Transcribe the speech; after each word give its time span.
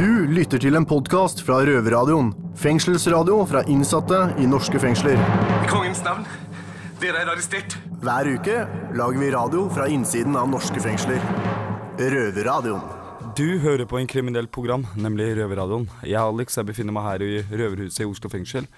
Du 0.00 0.24
lytter 0.32 0.56
til 0.56 0.78
en 0.78 0.86
podkast 0.88 1.42
fra 1.44 1.58
Røverradioen. 1.68 2.30
Fengselsradio 2.56 3.34
fra 3.44 3.60
innsatte 3.68 4.16
i 4.40 4.46
norske 4.48 4.80
fengsler. 4.80 5.20
I 5.20 5.68
kongens 5.68 6.00
navn. 6.06 6.24
Dere 7.02 7.20
er 7.20 7.28
arrestert. 7.28 7.76
Hver 8.00 8.30
uke 8.32 8.62
lager 8.96 9.20
vi 9.20 9.28
radio 9.34 9.66
fra 9.68 9.90
innsiden 9.92 10.38
av 10.40 10.48
norske 10.48 10.80
fengsler. 10.80 11.20
Røverradioen. 12.00 12.80
Du 13.36 13.60
hører 13.60 13.84
på 13.84 14.00
en 14.00 14.08
kriminelt 14.08 14.48
program, 14.56 14.86
nemlig 14.96 15.34
Røverradioen. 15.36 15.84
Jeg 16.00 16.16
er 16.16 16.32
Alex, 16.32 16.56
jeg 16.56 16.70
befinner 16.72 16.96
meg 16.96 17.04
her 17.04 17.26
i 17.26 17.32
Røverhuset 17.52 18.06
i 18.06 18.08
Oslo 18.08 18.32
fengsel. 18.32 18.72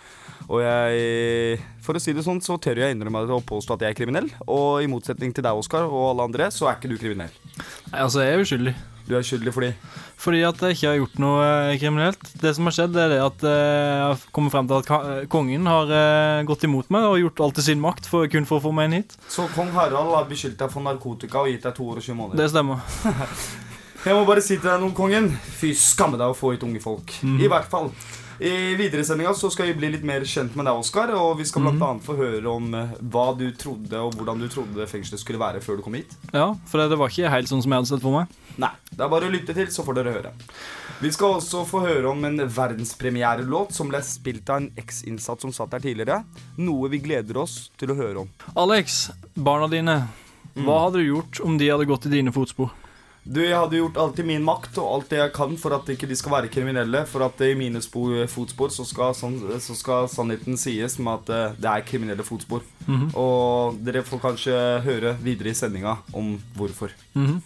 Og 0.48 0.58
jeg, 0.66 1.60
for 1.86 1.94
å 1.94 2.02
si 2.02 2.16
det 2.18 2.26
sånn, 2.26 2.42
så 2.42 2.58
tør 2.58 2.82
jeg 2.82 2.96
innrømme 2.96 3.28
å 3.30 3.44
påstå 3.46 3.78
at 3.78 3.86
jeg 3.86 3.94
er 3.94 4.00
kriminell. 4.02 4.32
Og 4.50 4.82
i 4.82 4.90
motsetning 4.90 5.30
til 5.30 5.46
deg, 5.46 5.54
Oskar, 5.54 5.86
og 5.86 6.16
alle 6.16 6.32
andre, 6.32 6.50
så 6.50 6.66
er 6.66 6.82
ikke 6.82 6.90
du 6.90 6.98
kriminell. 6.98 7.30
Nei, 7.92 8.00
altså, 8.02 8.26
jeg 8.26 8.34
er 8.34 8.42
uskyldig. 8.42 8.80
Du 9.12 9.18
er 9.18 9.26
skyldig 9.26 9.52
fordi 9.52 9.68
Fordi 10.22 10.38
at 10.48 10.62
jeg 10.64 10.76
ikke 10.76 10.88
har 10.88 10.98
gjort 11.02 11.18
noe 11.20 11.40
eh, 11.44 11.74
kriminelt. 11.80 12.30
Det 12.40 12.52
som 12.56 12.68
har 12.68 12.76
skjedd, 12.76 12.96
er 12.96 13.10
det 13.12 13.18
at 13.20 13.44
eh, 13.44 13.56
jeg 13.58 14.06
har 14.06 14.22
kommet 14.32 14.54
frem 14.54 14.70
til 14.70 14.78
at 14.78 14.92
eh, 14.96 15.26
kongen 15.32 15.68
har 15.68 15.92
gått 16.48 16.64
imot 16.64 16.88
meg 16.94 17.08
og 17.10 17.18
gjort 17.20 17.42
alt 17.44 17.60
i 17.60 17.66
sin 17.66 17.82
makt 17.82 18.08
for, 18.08 18.30
kun 18.32 18.48
for 18.48 18.60
å 18.60 18.64
få 18.68 18.72
meg 18.76 18.88
inn 18.88 19.02
hit. 19.02 19.12
Så 19.28 19.44
kong 19.52 19.74
Harald 19.76 20.14
har 20.16 20.30
beskyldt 20.30 20.56
deg 20.62 20.72
for 20.72 20.86
narkotika 20.86 21.42
og 21.42 21.52
gitt 21.52 21.66
deg 21.66 21.76
to 21.76 21.90
år 21.92 22.00
og 22.00 22.06
20 22.08 22.18
måneder. 22.22 22.40
Det 22.40 22.48
stemmer. 22.54 22.80
Jeg 24.06 24.16
må 24.18 24.24
bare 24.26 24.42
si 24.42 24.56
til 24.56 24.66
deg 24.66 24.80
noe, 24.82 24.96
kongen. 24.96 25.28
Fy 25.60 25.76
skamme 25.78 26.18
deg 26.18 26.32
å 26.32 26.38
få 26.38 26.54
hit 26.54 26.64
unge 26.66 26.80
folk. 26.82 27.12
I 27.22 27.50
hvert 27.50 27.68
fall. 27.70 27.92
I 28.42 28.74
videresendinga 28.74 29.34
så 29.34 29.50
skal 29.54 29.68
vi 29.70 29.74
bli 29.78 29.88
litt 29.92 30.02
mer 30.02 30.24
kjent 30.26 30.56
med 30.58 30.66
deg, 30.66 30.80
Oskar. 30.82 31.12
Og 31.14 31.36
vi 31.38 31.44
skal 31.46 31.62
blant 31.62 31.84
annet 31.86 32.02
få 32.02 32.16
høre 32.18 32.50
om 32.50 32.72
eh, 32.74 32.94
hva 33.14 33.28
du 33.38 33.44
trodde, 33.54 33.94
og 34.02 34.16
hvordan 34.18 34.42
du 34.42 34.48
trodde 34.50 34.86
fengselet 34.90 35.22
skulle 35.22 35.38
være 35.38 35.60
før 35.62 35.78
du 35.78 35.84
kom 35.84 35.94
hit. 35.94 36.16
Ja, 36.34 36.48
for 36.66 36.82
det, 36.82 36.88
det 36.90 36.98
var 36.98 37.12
ikke 37.12 37.30
helt 37.30 37.52
sånn 37.52 37.62
som 37.62 37.70
jeg 37.70 37.84
hadde 37.84 37.90
sett 37.92 38.02
for 38.02 38.16
meg. 38.16 38.34
Nei, 38.58 38.72
det 38.90 38.98
er 39.06 39.12
bare 39.14 39.30
å 39.30 39.32
lytte 39.32 39.54
til, 39.54 39.70
så 39.70 39.86
får 39.86 40.00
dere 40.00 40.16
høre. 40.16 40.34
Vi 41.04 41.14
skal 41.14 41.36
også 41.38 41.62
få 41.70 41.84
høre 41.86 42.10
om 42.10 42.26
en 42.26 42.42
verdenspremierelåt 42.58 43.78
som 43.78 43.94
ble 43.94 44.02
spilt 44.06 44.50
av 44.50 44.64
en 44.64 44.70
eksinnsatt 44.82 45.46
som 45.46 45.54
satt 45.54 45.78
her 45.78 45.86
tidligere. 45.86 46.24
Noe 46.58 46.90
vi 46.90 46.98
gleder 47.06 47.38
oss 47.46 47.68
til 47.78 47.94
å 47.94 47.98
høre 48.02 48.26
om. 48.26 48.34
Alex, 48.58 49.04
barna 49.38 49.70
dine. 49.70 50.00
Hva 50.58 50.82
hadde 50.88 50.98
du 50.98 51.12
gjort 51.12 51.38
om 51.46 51.62
de 51.62 51.70
hadde 51.70 51.86
gått 51.86 52.10
i 52.10 52.16
dine 52.18 52.34
fotspor? 52.34 52.74
Du, 53.24 53.38
Jeg 53.38 53.54
hadde 53.54 53.78
gjort 53.78 53.98
alt 54.02 54.18
i 54.18 54.24
min 54.26 54.42
makt 54.42 54.78
og 54.82 54.88
alt 54.96 55.10
det 55.12 55.18
jeg 55.20 55.32
kan 55.36 55.52
for 55.60 55.76
at 55.76 55.86
ikke 55.94 56.08
de 56.10 56.16
skal 56.18 56.32
være 56.34 56.50
kriminelle. 56.50 57.04
For 57.06 57.22
at 57.22 57.40
i 57.46 57.52
mine 57.54 57.78
fotspor 57.82 58.72
så 58.74 58.82
skal, 58.88 59.14
sånn, 59.14 59.36
så 59.62 59.76
skal 59.78 60.08
sannheten 60.10 60.58
sies 60.58 60.98
med 60.98 61.22
at 61.22 61.30
eh, 61.30 61.54
det 61.62 61.70
er 61.70 61.84
kriminelle 61.86 62.26
fotspor. 62.26 62.64
Og 63.14 63.78
dere 63.86 64.02
får 64.02 64.22
kanskje 64.24 64.56
høre 64.82 65.14
videre 65.22 65.52
i 65.52 65.58
sendinga 65.58 66.00
om 66.12 66.34
hvorfor. 66.58 66.90
Mhm. 67.14 67.38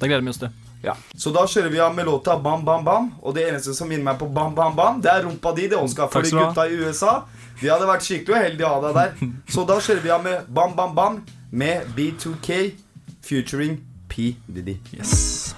Da 0.00 0.06
gleder 0.08 0.22
vi 0.24 0.30
oss 0.32 0.38
til. 0.40 0.54
Ja, 0.80 0.94
Så 1.12 1.28
da 1.34 1.42
kjører 1.44 1.68
vi 1.74 1.80
av 1.84 1.92
med 1.92 2.06
låta 2.08 2.38
Bam 2.40 2.62
Bam 2.64 2.84
Bam. 2.86 3.10
Og 3.20 3.34
det 3.34 3.48
eneste 3.50 3.74
som 3.76 3.88
minner 3.90 4.06
meg 4.12 4.18
på 4.22 4.30
Bam 4.32 4.54
Bam 4.54 4.76
Bam, 4.78 5.00
det 5.02 5.10
er 5.12 5.26
rumpa 5.26 5.52
di. 5.56 5.66
Det 5.68 5.76
Oskar. 5.76 6.08
For 6.08 6.22
de 6.22 6.30
gutta 6.30 6.64
i 6.70 6.78
USA 6.80 7.24
De 7.60 7.68
hadde 7.68 7.84
vært 7.84 8.06
skikkelig 8.06 8.38
uheldige 8.38 8.64
å 8.64 8.78
ha 8.78 8.80
deg 8.86 8.96
der. 8.96 9.34
Så 9.52 9.66
da 9.68 9.76
kjører 9.76 10.00
vi 10.06 10.14
av 10.14 10.22
med 10.24 10.46
Bam 10.48 10.72
Bam 10.78 10.94
Bam 10.94 11.20
med 11.50 11.90
B2K 11.98 12.72
featuring 13.20 13.76
P. 14.10 14.36
Diddy. 14.46 14.78
Yes. 14.92 15.54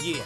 Yeah. 0.00 0.24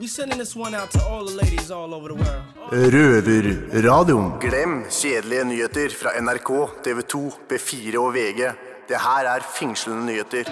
We 0.00 0.06
sending 0.06 0.38
this 0.38 0.56
one 0.56 0.74
out 0.74 0.90
to 0.92 1.00
all 1.04 1.24
the 1.24 1.36
ladies 1.36 1.70
all 1.70 1.94
over 1.94 2.08
the 2.08 2.14
world. 2.14 2.42
Røverradioen. 2.70 4.38
Glem 4.40 4.84
kjedelige 4.90 5.44
nyheter 5.44 5.88
fra 5.88 6.10
NRK, 6.20 6.50
TV 6.84 7.02
2, 7.02 7.32
B4 7.48 7.98
og 7.98 8.14
VG. 8.14 8.52
Det 8.88 9.00
her 9.00 9.28
er 9.34 9.40
fengslende 9.58 10.06
nyheter. 10.06 10.44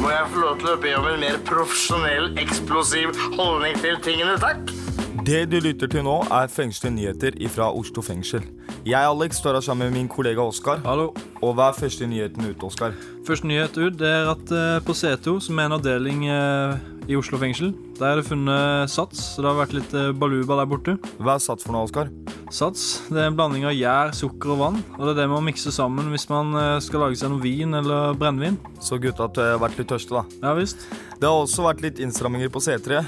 Må 0.00 0.10
jeg 0.10 0.26
få 0.32 0.40
lov 0.40 0.58
til 0.62 0.70
å 0.72 0.76
be 0.80 0.94
om 0.96 1.08
en 1.10 1.20
mer 1.20 1.40
profesjonell, 1.44 2.30
eksplosiv 2.40 3.12
holdning 3.36 3.76
til 3.82 3.98
tingene, 4.04 4.38
takk? 4.40 4.79
Det 5.10 5.40
du 5.50 5.56
lytter 5.58 5.90
til 5.90 6.04
nå, 6.06 6.20
er 6.30 6.46
fengslede 6.46 6.94
nyheter 6.94 7.34
fra 7.50 7.66
Oslo 7.74 8.02
fengsel. 8.02 8.44
Jeg, 8.86 9.00
Alex, 9.02 9.40
står 9.40 9.56
her 9.58 9.64
sammen 9.66 9.90
med 9.90 9.98
min 9.98 10.08
kollega 10.08 10.44
Oskar. 10.46 10.78
Hallo. 10.86 11.08
Og 11.42 11.56
hva 11.58 11.72
er 11.72 11.78
første 11.80 12.06
nyheten 12.06 12.46
ute, 12.46 12.62
Oskar? 12.68 12.94
Første 13.26 13.48
nyhet 13.50 13.74
ut 13.74 14.04
er 14.06 14.30
at 14.30 14.52
eh, 14.54 14.78
på 14.86 14.94
C2, 14.94 15.40
som 15.42 15.58
er 15.58 15.66
en 15.66 15.74
avdeling 15.80 16.22
eh, 16.30 16.78
i 17.10 17.18
Oslo 17.18 17.40
fengsel, 17.42 17.72
der 17.98 18.12
er 18.12 18.20
det 18.20 18.28
funnet 18.28 18.92
sats. 18.92 19.24
Så 19.34 19.42
det 19.42 19.50
har 19.50 19.58
vært 19.58 19.74
litt 19.80 19.96
eh, 19.98 20.12
baluba 20.14 20.60
der 20.60 20.70
borte. 20.70 20.94
Hva 21.18 21.34
er 21.34 21.42
sats 21.42 21.66
for 21.66 21.74
noe, 21.74 21.88
Oskar? 21.90 22.12
Sats 22.54 22.84
det 23.10 23.18
er 23.18 23.32
en 23.32 23.38
blanding 23.38 23.66
av 23.66 23.74
gjær, 23.74 24.14
sukker 24.16 24.54
og 24.54 24.62
vann. 24.62 24.78
Og 24.94 25.08
det 25.08 25.16
er 25.16 25.24
det 25.24 25.30
man 25.34 25.46
mikser 25.46 25.74
sammen 25.74 26.12
hvis 26.14 26.28
man 26.30 26.54
skal 26.82 27.04
lage 27.04 27.18
seg 27.18 27.34
noe 27.34 27.42
vin 27.42 27.74
eller 27.82 28.14
brennevin. 28.18 28.62
Så 28.78 28.98
gutta 29.02 29.26
har 29.26 29.58
vært 29.62 29.82
litt 29.82 29.90
tørste, 29.90 30.22
da. 30.22 30.46
Ja 30.46 30.54
visst. 30.58 30.86
Det 31.18 31.26
har 31.26 31.34
også 31.42 31.66
vært 31.66 31.82
litt 31.84 31.98
innstramminger 32.02 32.50
på 32.54 32.62
C3. 32.62 33.02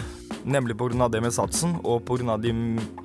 Nemlig 0.45 0.77
pga. 0.79 1.09
det 1.09 1.23
med 1.23 1.33
satsen, 1.33 1.77
og 1.85 2.05
pga. 2.05 2.37
de 2.37 2.53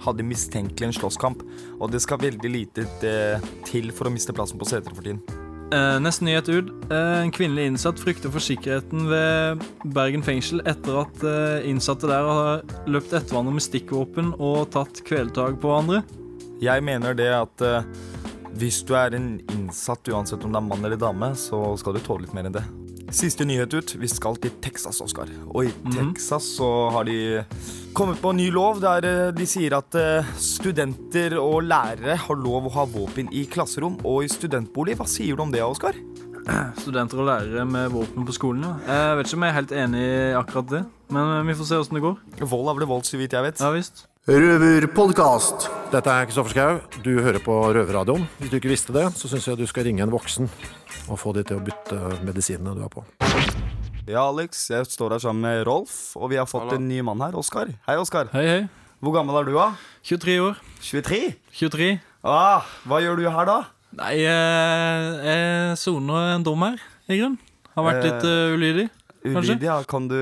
hadde 0.01 0.23
mistenkelig 0.23 0.87
en 0.87 0.93
slåsskamp. 0.93 1.43
Og 1.79 1.91
det 1.91 2.01
skal 2.01 2.21
veldig 2.21 2.49
lite 2.49 2.87
eh, 3.03 3.51
til 3.65 3.91
for 3.91 4.09
å 4.09 4.13
miste 4.13 4.33
plassen 4.33 4.57
på 4.57 4.65
C3 4.65 4.93
for 4.93 5.03
tiden. 5.03 5.21
Eh, 5.67 5.99
neste 5.99 6.23
nyhet 6.23 6.47
ut. 6.49 6.69
Eh, 6.91 7.21
en 7.21 7.31
kvinnelig 7.31 7.67
innsatt 7.67 7.99
frykter 7.99 8.31
for 8.31 8.39
sikkerheten 8.39 9.09
ved 9.09 9.65
Bergen 9.83 10.23
fengsel 10.23 10.63
etter 10.63 11.01
at 11.03 11.25
eh, 11.27 11.67
innsatte 11.67 12.07
der 12.07 12.23
har 12.23 12.63
løpt 12.87 13.11
etter 13.11 13.35
hverandre 13.35 13.57
med 13.57 13.65
stikkvåpen 13.65 14.31
og 14.39 14.69
tatt 14.71 15.03
kvelertak 15.07 15.59
på 15.59 15.73
hverandre. 15.73 16.05
Jeg 16.63 16.81
mener 16.87 17.17
det 17.17 17.29
at 17.35 17.65
eh, 17.67 17.83
hvis 18.57 18.79
du 18.87 18.95
er 18.97 19.13
en 19.13 19.35
innsatt, 19.53 20.07
uansett 20.07 20.47
om 20.47 20.55
det 20.55 20.63
er 20.63 20.69
mann 20.71 20.87
eller 20.87 20.99
dame, 20.99 21.33
så 21.37 21.75
skal 21.77 21.97
du 21.97 22.01
tåle 22.05 22.25
litt 22.25 22.37
mer 22.37 22.47
enn 22.47 22.55
det. 22.61 22.65
Siste 23.07 23.45
nyhet 23.47 23.72
ut. 23.72 23.94
Vi 23.95 24.07
skal 24.12 24.35
til 24.44 24.51
Texas, 24.63 25.00
Oskar. 25.03 25.29
Og 25.53 25.69
i 25.69 25.72
Texas 25.94 26.50
så 26.57 26.68
har 26.91 27.07
de 27.07 27.44
kommet 27.95 28.19
på 28.22 28.34
en 28.34 28.40
ny 28.40 28.50
lov 28.53 28.81
der 28.84 29.07
eh, 29.07 29.29
de 29.35 29.47
sier 29.47 29.78
at 29.78 29.95
eh, 29.97 30.28
studenter 30.41 31.38
og 31.40 31.63
lærere 31.66 32.17
har 32.19 32.41
lov 32.41 32.67
å 32.67 32.73
ha 32.75 32.85
våpen 32.91 33.31
i 33.31 33.46
klasserom 33.50 33.96
og 34.03 34.28
i 34.28 34.31
studentbolig. 34.31 34.97
Hva 35.00 35.07
sier 35.09 35.40
du 35.40 35.46
om 35.46 35.53
det, 35.56 35.63
Oskar? 35.63 35.96
Studenter 36.84 37.23
og 37.23 37.31
lærere 37.31 37.66
med 37.67 37.96
våpen 37.96 38.28
på 38.28 38.35
skolen. 38.35 38.67
Ja. 38.67 39.00
Jeg 39.00 39.22
vet 39.22 39.31
ikke 39.31 39.40
om 39.40 39.47
jeg 39.47 39.53
er 39.53 39.59
helt 39.62 39.75
enig 39.85 40.03
i 40.03 40.19
akkurat 40.44 40.69
det, 40.75 40.84
men 41.16 41.34
eh, 41.40 41.47
vi 41.47 41.57
får 41.62 41.72
se 41.72 41.81
åssen 41.85 42.00
det 42.01 42.06
går. 42.06 42.22
Vold 42.44 42.73
er 42.73 42.79
vel 42.81 42.91
vold, 42.91 43.07
så 43.07 43.23
vidt 43.23 43.40
jeg 43.40 43.47
vet. 43.47 43.63
Ja 43.63 43.72
visst. 43.75 44.06
Røverpodkast. 44.27 45.69
Dette 45.88 46.11
er 46.11 46.25
Kristoffer 46.27 46.51
Schau. 46.51 46.79
Du 46.99 47.13
hører 47.23 47.39
på 47.39 47.53
Røverradioen. 47.71 48.25
Hvis 48.41 48.49
du 48.51 48.57
ikke 48.57 48.73
visste 48.73 48.91
det, 48.91 49.05
så 49.15 49.29
syns 49.31 49.45
jeg 49.47 49.55
du 49.55 49.63
skal 49.71 49.85
ringe 49.88 50.01
en 50.03 50.11
voksen 50.11 50.49
og 51.07 51.19
få 51.21 51.31
de 51.38 51.45
til 51.47 51.61
å 51.61 51.63
bytte 51.63 51.99
medisinene 52.27 52.73
du 52.75 52.81
har 52.83 52.89
på. 52.91 53.05
Ja, 54.03 54.25
Alex, 54.25 54.66
jeg 54.67 54.89
står 54.91 55.16
her 55.16 55.21
sammen 55.23 55.45
med 55.45 55.61
Rolf, 55.69 55.93
og 56.19 56.33
vi 56.33 56.41
har 56.41 56.49
fått 56.51 56.73
en 56.75 56.83
ny 56.89 56.97
mann 57.07 57.23
her. 57.23 57.37
Oskar. 57.39 57.71
Hei, 57.87 57.95
Oskar. 58.01 58.27
Hei, 58.33 58.41
hei. 58.49 58.89
Hvor 58.99 59.16
gammel 59.16 59.37
er 59.39 59.47
du, 59.47 59.53
da? 59.55 59.69
23 60.09 60.35
år. 60.43 60.59
23? 60.83 61.19
23. 61.61 61.87
Ah, 62.27 62.67
hva 62.83 62.99
gjør 63.05 63.21
du 63.21 63.29
her, 63.29 63.47
da? 63.47 63.55
Nei, 64.01 64.17
eh, 64.27 65.05
jeg 65.23 65.77
soner 65.79 66.33
en 66.33 66.43
dom 66.43 66.66
her, 66.67 66.83
i 67.07 67.21
grunn. 67.21 67.37
Har 67.77 67.87
vært 67.87 68.09
litt 68.09 68.27
uh, 68.27 68.57
ulydig. 68.57 68.89
Kanskje? 69.23 69.55
Ulydig, 69.55 69.71
ja. 69.71 69.79
Kan 69.87 70.11
du 70.11 70.19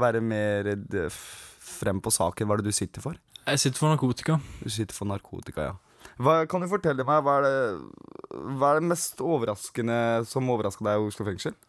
være 0.00 0.24
mer 0.24 0.72
frem 1.12 2.00
på 2.00 2.14
saken? 2.16 2.48
Hva 2.48 2.56
er 2.56 2.64
det 2.64 2.72
du 2.72 2.80
sitter 2.80 3.04
for? 3.04 3.20
Jeg 3.46 3.58
sitter 3.58 3.82
for 3.82 3.90
narkotika. 3.90 4.38
Du 4.62 4.70
sitter 4.70 4.94
for 4.94 5.08
narkotika, 5.10 5.70
ja. 5.72 5.74
Hva, 6.22 6.42
kan 6.50 6.62
du 6.62 6.68
fortelle 6.70 7.04
meg, 7.06 7.22
hva 7.24 7.38
er, 7.40 7.46
det, 7.46 8.34
hva 8.58 8.72
er 8.72 8.80
det 8.80 8.90
mest 8.90 9.22
overraskende 9.24 9.96
som 10.28 10.50
overraska 10.52 10.84
deg 10.86 10.98
i 11.00 11.10
Oslo 11.10 11.28
fengsel? 11.28 11.56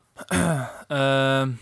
Uh, 0.94 1.54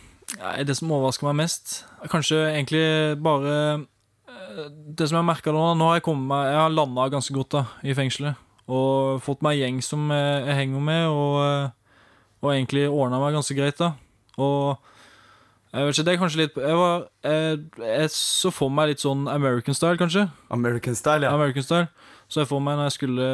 det 0.65 0.73
som 0.75 0.91
overrasker 0.91 1.27
meg 1.29 1.41
mest, 1.43 1.81
kanskje 2.11 2.37
egentlig 2.49 2.81
bare 3.23 3.53
eh, 3.77 4.69
Det 4.95 5.07
som 5.07 5.17
jeg 5.19 5.27
merker 5.27 5.55
nå 5.55 5.63
Nå 5.75 5.89
har 5.89 5.97
jeg 5.97 6.05
kommet 6.05 6.29
meg 6.29 6.45
Jeg 6.49 6.59
har 6.59 6.71
landa 6.71 7.07
ganske 7.11 7.35
godt 7.35 7.55
da 7.55 7.63
i 7.83 7.95
fengselet. 7.95 8.39
Og 8.71 9.19
fått 9.23 9.43
meg 9.43 9.59
gjeng 9.59 9.81
som 9.83 10.05
jeg, 10.11 10.45
jeg 10.47 10.57
henger 10.57 10.85
med, 10.87 11.07
og, 11.11 11.35
eh, 11.43 11.97
og 12.43 12.53
egentlig 12.53 12.85
ordna 12.87 13.19
meg 13.23 13.35
ganske 13.35 13.57
greit, 13.57 13.79
da. 13.79 13.91
Og 14.39 14.79
jeg 15.71 15.87
vet 15.87 15.95
ikke, 15.95 16.05
det 16.07 16.13
er 16.13 16.19
kanskje 16.19 16.39
litt 16.41 16.57
Jeg, 16.59 16.75
var, 16.75 17.03
jeg, 17.23 17.59
jeg 17.79 18.11
så 18.11 18.51
for 18.51 18.73
meg 18.73 18.91
litt 18.91 19.03
sånn 19.03 19.23
American 19.31 19.77
style, 19.77 19.99
kanskje. 19.99 20.25
American 20.51 20.97
style, 20.99 21.27
ja. 21.27 21.31
American 21.31 21.63
style. 21.63 21.87
Så 22.31 22.43
jeg 22.43 22.49
får 22.51 22.63
meg 22.63 22.79
når 22.79 22.89
jeg 22.89 22.97
skulle 22.97 23.27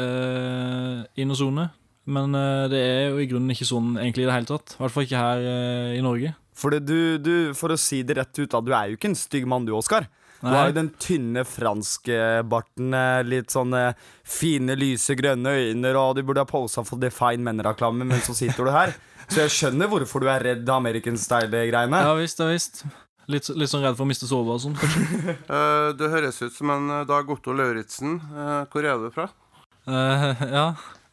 eh, 0.00 1.00
inn 1.22 1.32
og 1.32 1.40
sone. 1.40 1.68
Men 2.06 2.36
eh, 2.36 2.66
det 2.72 2.82
er 2.82 3.00
jo 3.08 3.22
i 3.22 3.28
grunnen 3.30 3.54
ikke 3.56 3.68
sånn 3.68 3.96
egentlig 3.96 4.26
i 4.26 4.28
det 4.28 4.36
hele 4.36 4.50
tatt. 4.52 4.76
I 4.76 4.84
hvert 4.84 4.94
fall 4.94 5.08
ikke 5.08 5.24
her 5.24 5.48
eh, 5.54 5.96
i 5.96 6.04
Norge. 6.04 6.34
For, 6.56 6.76
du, 6.76 7.16
du, 7.20 7.34
for 7.56 7.72
å 7.72 7.80
si 7.80 8.02
det 8.06 8.16
rett 8.20 8.38
ut, 8.38 8.52
da, 8.52 8.60
du 8.60 8.70
er 8.72 8.92
jo 8.92 9.00
ikke 9.00 9.10
en 9.10 9.18
stygg 9.18 9.48
mann, 9.48 9.66
du, 9.68 9.74
Oskar. 9.76 10.08
Du 10.40 10.52
har 10.52 10.68
jo 10.68 10.76
den 10.76 10.90
tynne 11.00 11.42
franske 11.48 12.16
barten, 12.48 12.92
eh, 12.94 13.24
litt 13.26 13.52
sånn 13.52 13.72
eh, 13.76 13.96
fine, 14.28 14.76
lyse, 14.78 15.16
grønne 15.18 15.56
øyne, 15.56 15.92
og 15.96 16.16
du 16.18 16.22
burde 16.26 16.44
ha 16.44 16.48
posa 16.48 16.84
for 16.86 17.00
Define 17.02 17.44
Men-reklame, 17.44 18.04
men 18.06 18.20
så 18.24 18.36
sitter 18.36 18.68
du 18.68 18.72
her. 18.74 18.92
Så 19.28 19.42
jeg 19.42 19.52
skjønner 19.54 19.90
hvorfor 19.90 20.22
du 20.22 20.28
er 20.30 20.44
redd 20.52 20.68
American 20.70 21.18
style-greiene. 21.20 22.02
Ja 22.06 22.14
visst, 22.18 22.40
ja 22.42 22.48
visst. 22.52 22.84
Litt, 23.26 23.48
litt 23.58 23.70
sånn 23.72 23.82
redd 23.82 23.96
for 23.98 24.06
å 24.06 24.10
miste 24.10 24.28
sove 24.30 24.54
og 24.54 24.62
sånn, 24.62 24.76
kanskje. 24.78 25.34
Eh, 25.56 25.88
Du 25.98 26.06
høres 26.12 26.38
ut 26.44 26.54
som 26.54 26.70
en 26.76 26.86
eh, 27.00 27.06
Dag 27.08 27.30
Otto 27.32 27.54
Lauritzen. 27.56 28.20
Uh, 28.30 28.62
Hvor 28.70 28.86
er 28.86 29.00
du 29.02 29.08
fra? 29.14 29.26
Uh, 29.86 30.30
ja. 30.46 30.66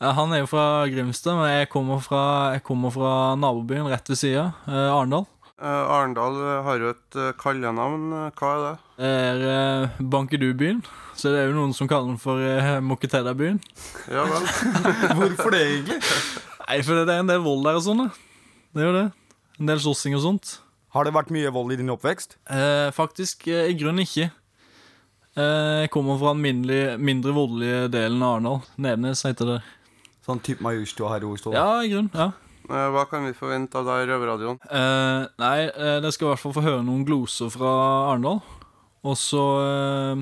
Han 0.03 0.33
er 0.35 0.43
jo 0.43 0.49
fra 0.51 0.83
Grimstad, 0.91 1.37
men 1.39 1.49
jeg 1.53 1.69
kommer 1.71 2.01
fra, 2.03 2.23
jeg 2.57 2.63
kommer 2.67 2.91
fra 2.91 3.11
nabobyen 3.39 3.87
rett 3.87 4.09
ved 4.11 4.19
sida, 4.19 4.49
Arendal. 4.67 5.23
Eh, 5.63 5.91
Arendal 5.95 6.35
har 6.65 6.81
jo 6.81 6.89
et 6.91 7.17
uh, 7.19 7.29
kallenavn. 7.39 8.09
Hva 8.35 8.49
er 8.51 8.63
det? 8.63 8.73
Det 8.97 9.11
er 9.29 9.43
uh, 9.87 10.01
Bankedubyen. 10.11 10.81
Så 11.15 11.31
det 11.31 11.43
er 11.43 11.51
jo 11.51 11.55
noen 11.55 11.75
som 11.77 11.87
kaller 11.87 12.09
den 12.11 12.19
for 12.19 12.41
uh, 12.41 12.81
Moketeda-byen. 12.83 13.61
Ja 14.11 14.25
vel. 14.27 14.49
Hvorfor 15.21 15.55
det, 15.55 15.61
egentlig? 15.69 16.01
Nei, 16.73 16.81
for 16.81 16.97
det 17.05 17.13
er 17.13 17.19
en 17.21 17.27
del 17.29 17.41
vold 17.45 17.67
der 17.67 17.75
og 17.77 17.83
sånn. 17.85 18.07
Det 18.73 18.81
er 18.81 18.87
jo 18.87 18.93
det. 18.95 19.03
En 19.61 19.67
del 19.69 19.81
slåssing 19.83 20.15
og 20.17 20.23
sånt. 20.23 20.55
Har 20.95 21.05
det 21.05 21.11
vært 21.13 21.29
mye 21.33 21.51
vold 21.53 21.75
i 21.75 21.77
din 21.77 21.91
oppvekst? 21.93 22.39
Eh, 22.49 22.87
faktisk 22.97 23.45
eh, 23.45 23.67
i 23.69 23.75
grunnen 23.77 24.01
ikke. 24.01 24.31
Eh, 25.37 25.83
jeg 25.83 25.91
kommer 25.93 26.17
fra 26.17 26.31
den 26.33 26.41
mindre, 26.41 26.79
mindre 26.97 27.35
voldelige 27.37 27.91
delen 27.93 28.25
av 28.25 28.39
Arendal. 28.39 28.63
Nednes 28.81 29.21
heter 29.27 29.51
det. 29.51 29.59
Sånn 30.25 30.41
type 30.41 30.65
Majorstua 30.65 31.13
her 31.13 31.27
i 31.27 31.29
Oslo? 31.29 31.53
Ja, 31.53 31.67
i 31.85 31.93
grunnen. 31.93 32.09
ja 32.17 32.31
Eh, 32.63 32.89
Hva 32.95 33.03
kan 33.11 33.25
vi 33.27 33.33
forvente 33.35 33.75
av 33.75 33.85
deg 33.85 34.05
i 34.05 34.09
Røverradioen? 34.09 34.57
Eh, 34.71 35.25
nei, 35.43 35.57
eh, 35.67 35.97
dere 35.99 36.13
skal 36.15 36.29
i 36.29 36.31
hvert 36.31 36.41
fall 36.41 36.53
få 36.55 36.63
høre 36.63 36.83
noen 36.87 37.03
gloser 37.05 37.51
fra 37.53 37.71
Arendal. 38.07 38.39
Og 39.03 39.17
så 39.19 39.41
eh, 39.61 40.21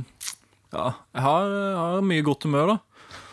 Ja, 0.73 0.87
jeg 1.15 1.21
har, 1.29 1.51
jeg 1.53 1.77
har 1.77 2.07
mye 2.11 2.25
godt 2.25 2.47
humør, 2.49 2.73
da. 2.73 2.79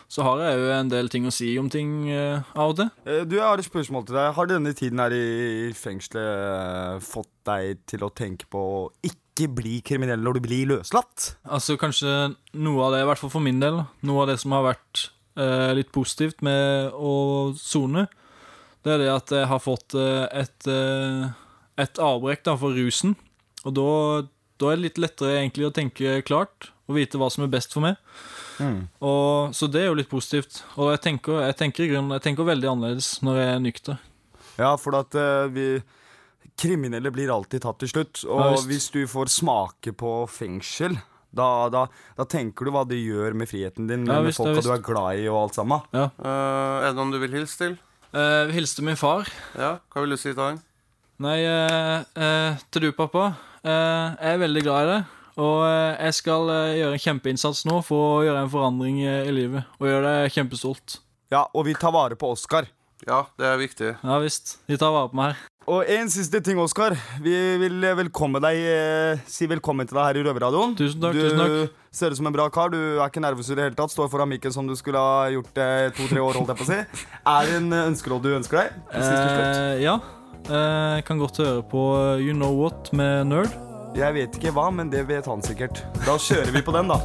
Så 0.08 0.24
har 0.24 0.40
jeg 0.40 0.56
jo 0.56 0.68
en 0.72 0.88
del 0.88 1.10
ting 1.12 1.26
å 1.28 1.32
si 1.34 1.50
om 1.60 1.66
ting 1.68 2.06
eh, 2.08 2.40
av 2.56 2.70
til. 2.78 2.88
Eh, 3.04 3.24
Du, 3.28 3.34
jeg 3.36 3.44
har 3.44 3.60
et 3.60 3.66
spørsmål 3.66 4.06
til 4.08 4.16
deg. 4.16 4.30
Har 4.38 4.48
denne 4.48 4.72
tiden 4.76 5.02
her 5.02 5.12
i 5.12 5.68
fengselet 5.76 6.24
eh, 6.24 6.94
fått 7.04 7.28
deg 7.48 7.82
til 7.92 8.06
å 8.06 8.08
tenke 8.16 8.48
på 8.48 8.62
å 8.78 8.78
ikke 9.04 9.50
bli 9.52 9.74
kriminell 9.84 10.24
når 10.24 10.38
du 10.38 10.44
blir 10.48 10.70
løslatt? 10.72 11.34
Altså 11.44 11.76
kanskje 11.80 12.14
noe 12.56 12.86
av 12.86 12.96
det, 12.96 13.02
i 13.04 13.08
hvert 13.10 13.20
fall 13.20 13.34
for 13.36 13.44
min 13.44 13.60
del, 13.60 13.82
noe 14.08 14.24
av 14.24 14.32
det 14.32 14.38
som 14.40 14.56
har 14.56 14.64
vært 14.70 15.04
eh, 15.36 15.74
litt 15.76 15.92
positivt 15.92 16.40
med 16.46 16.96
å 16.96 17.52
sone, 17.60 18.06
det 18.86 18.94
er 18.94 19.04
det 19.04 19.12
at 19.12 19.36
jeg 19.36 19.46
har 19.50 19.60
fått 19.60 19.92
et, 19.98 20.66
et 21.82 21.98
avbrekk 22.00 22.44
da, 22.46 22.54
for 22.56 22.72
rusen. 22.72 23.16
Og 23.66 23.74
da, 23.76 23.86
da 24.58 24.72
er 24.72 24.78
det 24.78 24.86
litt 24.88 25.00
lettere 25.02 25.38
egentlig 25.38 25.68
å 25.68 25.74
tenke 25.74 26.18
klart 26.26 26.72
og 26.88 26.96
vite 26.96 27.20
hva 27.20 27.28
som 27.30 27.44
er 27.44 27.52
best 27.52 27.74
for 27.76 27.84
meg. 27.84 27.98
Og, 28.58 29.54
så 29.54 29.68
det 29.70 29.84
er 29.84 29.90
jo 29.90 29.98
litt 29.98 30.10
positivt. 30.10 30.62
Og 30.80 30.90
jeg 30.90 31.02
tenker, 31.04 31.44
jeg 31.46 31.54
tenker 31.60 31.86
grunnen 31.90 32.16
Jeg 32.16 32.24
tenker 32.24 32.48
veldig 32.48 32.72
annerledes 32.72 33.10
når 33.22 33.38
jeg 33.38 33.52
er 33.52 33.62
nykter. 33.62 34.00
Ja, 34.58 34.72
for 34.80 34.98
at 34.98 35.14
uh, 35.14 35.46
vi 35.52 35.76
Kriminelle 36.58 37.12
blir 37.14 37.30
alltid 37.30 37.62
tatt 37.62 37.78
til 37.84 37.92
slutt. 37.92 38.24
Og 38.26 38.42
ja, 38.42 38.62
hvis 38.66 38.88
du 38.94 39.04
får 39.06 39.30
smake 39.30 39.92
på 39.94 40.12
fengsel, 40.32 40.96
da, 41.30 41.68
da, 41.70 41.84
da 42.18 42.26
tenker 42.26 42.66
du 42.66 42.72
hva 42.74 42.82
det 42.88 42.98
gjør 42.98 43.36
med 43.38 43.50
friheten 43.50 43.86
din, 43.86 44.08
Ja, 44.08 44.18
med 44.24 44.32
ja, 44.32 44.38
folka 44.40 44.64
du 44.64 44.72
er 44.74 44.82
glad 44.82 45.20
i 45.22 45.28
og 45.30 45.42
alt 45.44 45.58
sammen. 45.60 45.84
Eh, 45.94 46.24
er 46.24 46.88
det 46.88 46.96
noen 46.98 47.12
du 47.14 47.20
vil 47.22 47.36
hilse 47.38 47.60
til? 47.60 47.76
Uh, 48.10 48.48
hilse 48.50 48.78
til 48.78 48.88
min 48.88 48.98
far. 48.98 49.28
Ja, 49.54 49.76
Hva 49.92 50.02
vil 50.02 50.16
du 50.16 50.18
si 50.18 50.32
til 50.32 50.40
han? 50.42 50.62
Nei, 51.18 51.38
eh, 51.42 52.04
eh, 52.14 52.58
til 52.70 52.88
du, 52.88 52.92
pappa. 52.94 53.32
Eh, 53.66 54.14
jeg 54.22 54.36
er 54.36 54.42
veldig 54.44 54.62
glad 54.62 54.84
i 54.84 54.90
deg. 54.92 55.14
Og 55.38 55.60
eh, 55.66 55.98
jeg 56.06 56.14
skal 56.20 56.50
eh, 56.54 56.76
gjøre 56.78 56.94
en 56.94 57.02
kjempeinnsats 57.02 57.64
nå 57.66 57.80
for 57.86 58.20
å 58.20 58.24
gjøre 58.26 58.44
en 58.44 58.52
forandring 58.52 59.00
eh, 59.02 59.26
i 59.26 59.34
livet. 59.34 59.66
Og 59.80 59.90
gjøre 59.90 60.06
deg 60.06 60.34
kjempestolt. 60.36 61.00
Ja, 61.34 61.44
og 61.50 61.66
vi 61.66 61.74
tar 61.78 61.94
vare 61.94 62.18
på 62.18 62.30
Oskar. 62.36 62.70
Ja, 63.06 63.24
det 63.38 63.46
er 63.46 63.58
viktig. 63.60 63.92
Ja 64.02 64.16
visst. 64.22 64.56
De 64.70 64.78
tar 64.78 64.94
vare 64.94 65.10
på 65.10 65.18
meg 65.18 65.32
her. 65.34 65.44
Og 65.68 65.90
en 65.92 66.08
siste 66.08 66.38
ting, 66.40 66.56
Oskar. 66.62 66.94
Vi 67.22 67.34
vil 67.60 67.82
velkomme 67.98 68.40
deg 68.40 68.56
eh, 68.70 69.24
si 69.28 69.46
velkommen 69.50 69.90
til 69.90 69.98
deg 69.98 70.06
her 70.08 70.18
i 70.20 70.22
Røverradioen. 70.24 70.72
Tusen 70.78 71.02
takk, 71.02 71.18
du 71.18 71.26
tusen 71.26 71.42
takk. 71.42 71.80
ser 71.98 72.14
ut 72.14 72.18
som 72.22 72.30
en 72.30 72.36
bra 72.38 72.46
kar. 72.54 72.70
Du 72.72 72.78
er 72.78 73.04
ikke 73.10 73.22
nervøs 73.26 73.50
i 73.50 73.58
det 73.58 73.66
hele 73.66 73.78
tatt. 73.78 73.92
Står 73.92 74.08
foran 74.14 74.30
mikken 74.30 74.54
som 74.54 74.70
du 74.70 74.74
skulle 74.78 75.02
ha 75.02 75.26
gjort 75.34 75.50
det 75.58 75.68
to-tre 75.98 76.22
år. 76.24 76.38
holdt 76.40 76.54
jeg 76.54 76.62
på 76.62 76.66
å 76.66 76.70
si 76.70 76.78
Er 76.78 77.50
det 77.50 77.58
en 77.58 77.74
ønskelåt 77.90 78.24
du 78.24 78.30
ønsker 78.38 78.62
deg? 78.62 78.80
Eh, 79.02 79.82
ja. 79.84 79.98
Eh, 80.46 80.94
jeg 80.98 81.04
kan 81.08 81.18
godt 81.20 81.40
høre 81.42 81.62
på 81.66 81.82
eh, 81.98 82.22
You 82.22 82.34
Know 82.36 82.54
What 82.62 82.92
med 82.96 83.26
Nerd. 83.28 83.50
Jeg 83.98 84.14
vet 84.14 84.36
ikke 84.38 84.52
hva, 84.54 84.68
men 84.72 84.90
det 84.92 85.02
vet 85.08 85.26
han 85.26 85.42
sikkert. 85.44 85.82
Da 86.06 86.14
kjører 86.20 86.52
vi 86.54 86.62
på 86.64 86.72
den, 86.76 86.88
da. 86.92 87.00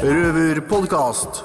Røverpodkast. 0.00 1.42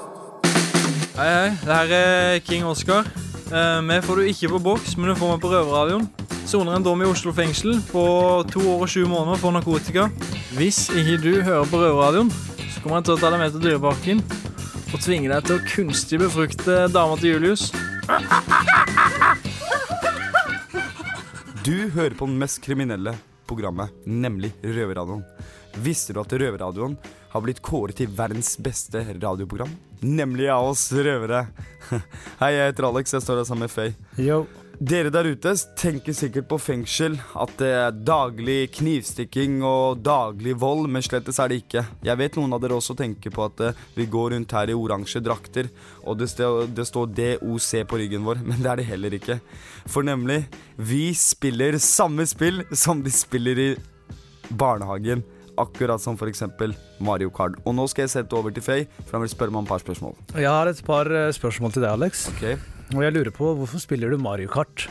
Hei, 1.18 1.28
hei. 1.28 1.50
Det 1.64 1.74
her 1.76 1.94
er 1.98 2.40
King 2.46 2.64
Oscar. 2.68 3.08
Eh, 3.52 3.80
vi 3.88 3.98
får 4.06 4.20
du 4.22 4.30
ikke 4.30 4.52
på 4.54 4.62
boks, 4.70 4.96
men 4.96 5.10
du 5.12 5.18
får 5.18 5.34
meg 5.34 5.42
på 5.42 5.52
Røverradioen. 5.52 6.06
Soner 6.48 6.76
en 6.78 6.84
dom 6.86 7.02
i 7.04 7.08
Oslo 7.08 7.32
fengsel 7.36 7.78
på 7.90 8.04
to 8.52 8.62
år 8.72 8.86
og 8.86 8.90
sju 8.90 9.04
måneder 9.08 9.40
for 9.40 9.54
narkotika. 9.54 10.08
Hvis 10.56 10.86
ikke 10.90 11.18
du 11.22 11.32
hører 11.42 11.68
på 11.68 11.82
Røverradioen, 11.82 12.32
så 12.72 12.80
kommer 12.82 13.00
jeg 13.00 13.10
til 13.10 13.16
å 13.18 13.20
ta 13.20 13.32
deg 13.34 13.42
med 13.42 13.54
til 13.56 13.66
Dyreparken 13.68 14.24
og 14.92 15.00
tvinge 15.00 15.30
deg 15.32 15.46
til 15.48 15.56
å 15.56 15.64
kunstig 15.68 16.18
befrukte 16.20 16.82
dama 16.92 17.16
til 17.20 17.36
Julius. 17.36 17.70
Du 21.62 21.90
hører 21.94 22.14
på 22.18 22.26
den 22.26 22.40
mest 22.40 22.58
kriminelle 22.64 23.12
programmet, 23.46 23.92
nemlig 24.02 24.48
Røverradioen. 24.64 25.20
Visste 25.84 26.10
du 26.10 26.18
at 26.18 26.32
Røverradioen 26.34 26.96
har 27.30 27.44
blitt 27.44 27.60
kåret 27.62 28.00
til 28.00 28.10
verdens 28.18 28.56
beste 28.58 29.04
radioprogram? 29.12 29.70
Nemlig 30.02 30.48
av 30.50 30.72
oss 30.72 30.88
røvere. 30.90 31.44
Hei, 32.40 32.50
jeg 32.56 32.72
heter 32.72 32.88
Alex, 32.88 33.14
jeg 33.14 33.22
står 33.22 33.44
her 33.44 33.46
sammen 33.46 33.68
med 33.68 33.74
Faye. 33.76 33.94
Dere 34.82 35.12
der 35.14 35.28
ute 35.30 35.52
tenker 35.78 36.14
sikkert 36.16 36.48
på 36.50 36.56
fengsel, 36.58 37.14
at 37.38 37.52
det 37.60 37.68
er 37.70 37.98
daglig 38.02 38.72
knivstikking 38.74 39.60
og 39.62 40.00
daglig 40.02 40.56
vold, 40.58 40.88
men 40.90 41.04
slettes 41.06 41.38
er 41.38 41.52
det 41.52 41.60
ikke. 41.60 41.84
Jeg 42.02 42.18
vet 42.18 42.34
noen 42.34 42.56
av 42.56 42.64
dere 42.64 42.80
også 42.80 42.96
tenker 42.98 43.30
på 43.30 43.44
at 43.44 43.62
eh, 43.62 43.78
vi 43.94 44.08
går 44.10 44.32
rundt 44.34 44.54
her 44.58 44.72
i 44.72 44.74
oransje 44.74 45.22
drakter, 45.22 45.70
og 46.02 46.18
det, 46.18 46.32
det 46.74 46.88
står 46.88 47.14
DOC 47.14 47.70
på 47.86 48.02
ryggen 48.02 48.26
vår, 48.26 48.42
men 48.48 48.58
det 48.58 48.72
er 48.72 48.82
det 48.82 48.88
heller 48.90 49.14
ikke. 49.20 49.38
For 49.86 50.02
nemlig, 50.02 50.40
vi 50.74 51.12
spiller 51.14 51.78
samme 51.78 52.26
spill 52.26 52.64
som 52.74 53.06
de 53.06 53.14
spiller 53.14 53.62
i 53.62 53.70
barnehagen. 54.50 55.22
Akkurat 55.62 56.02
som 56.02 56.18
for 56.18 56.26
eksempel 56.26 56.74
Mario 56.98 57.30
Kart. 57.30 57.54
Og 57.62 57.76
nå 57.78 57.86
skal 57.92 58.08
jeg 58.08 58.16
sette 58.16 58.34
over 58.34 58.50
til 58.50 58.66
Faye, 58.66 58.90
for 59.04 59.20
han 59.20 59.28
vil 59.28 59.36
spørre 59.36 59.54
meg 59.54 59.62
om 59.62 59.70
et 59.70 59.76
par 59.76 59.86
spørsmål. 59.86 60.18
Jeg 60.34 60.50
har 60.50 60.74
et 60.74 60.86
par 60.90 61.06
eh, 61.06 61.30
spørsmål 61.38 61.76
til 61.76 61.86
deg, 61.86 61.92
Alex. 61.94 62.32
Ok? 62.34 62.81
Og 62.92 63.04
jeg 63.06 63.14
lurer 63.14 63.32
på, 63.32 63.54
hvorfor 63.56 63.80
spiller 63.80 64.12
du 64.12 64.20
Mario 64.20 64.50
Kart? 64.52 64.88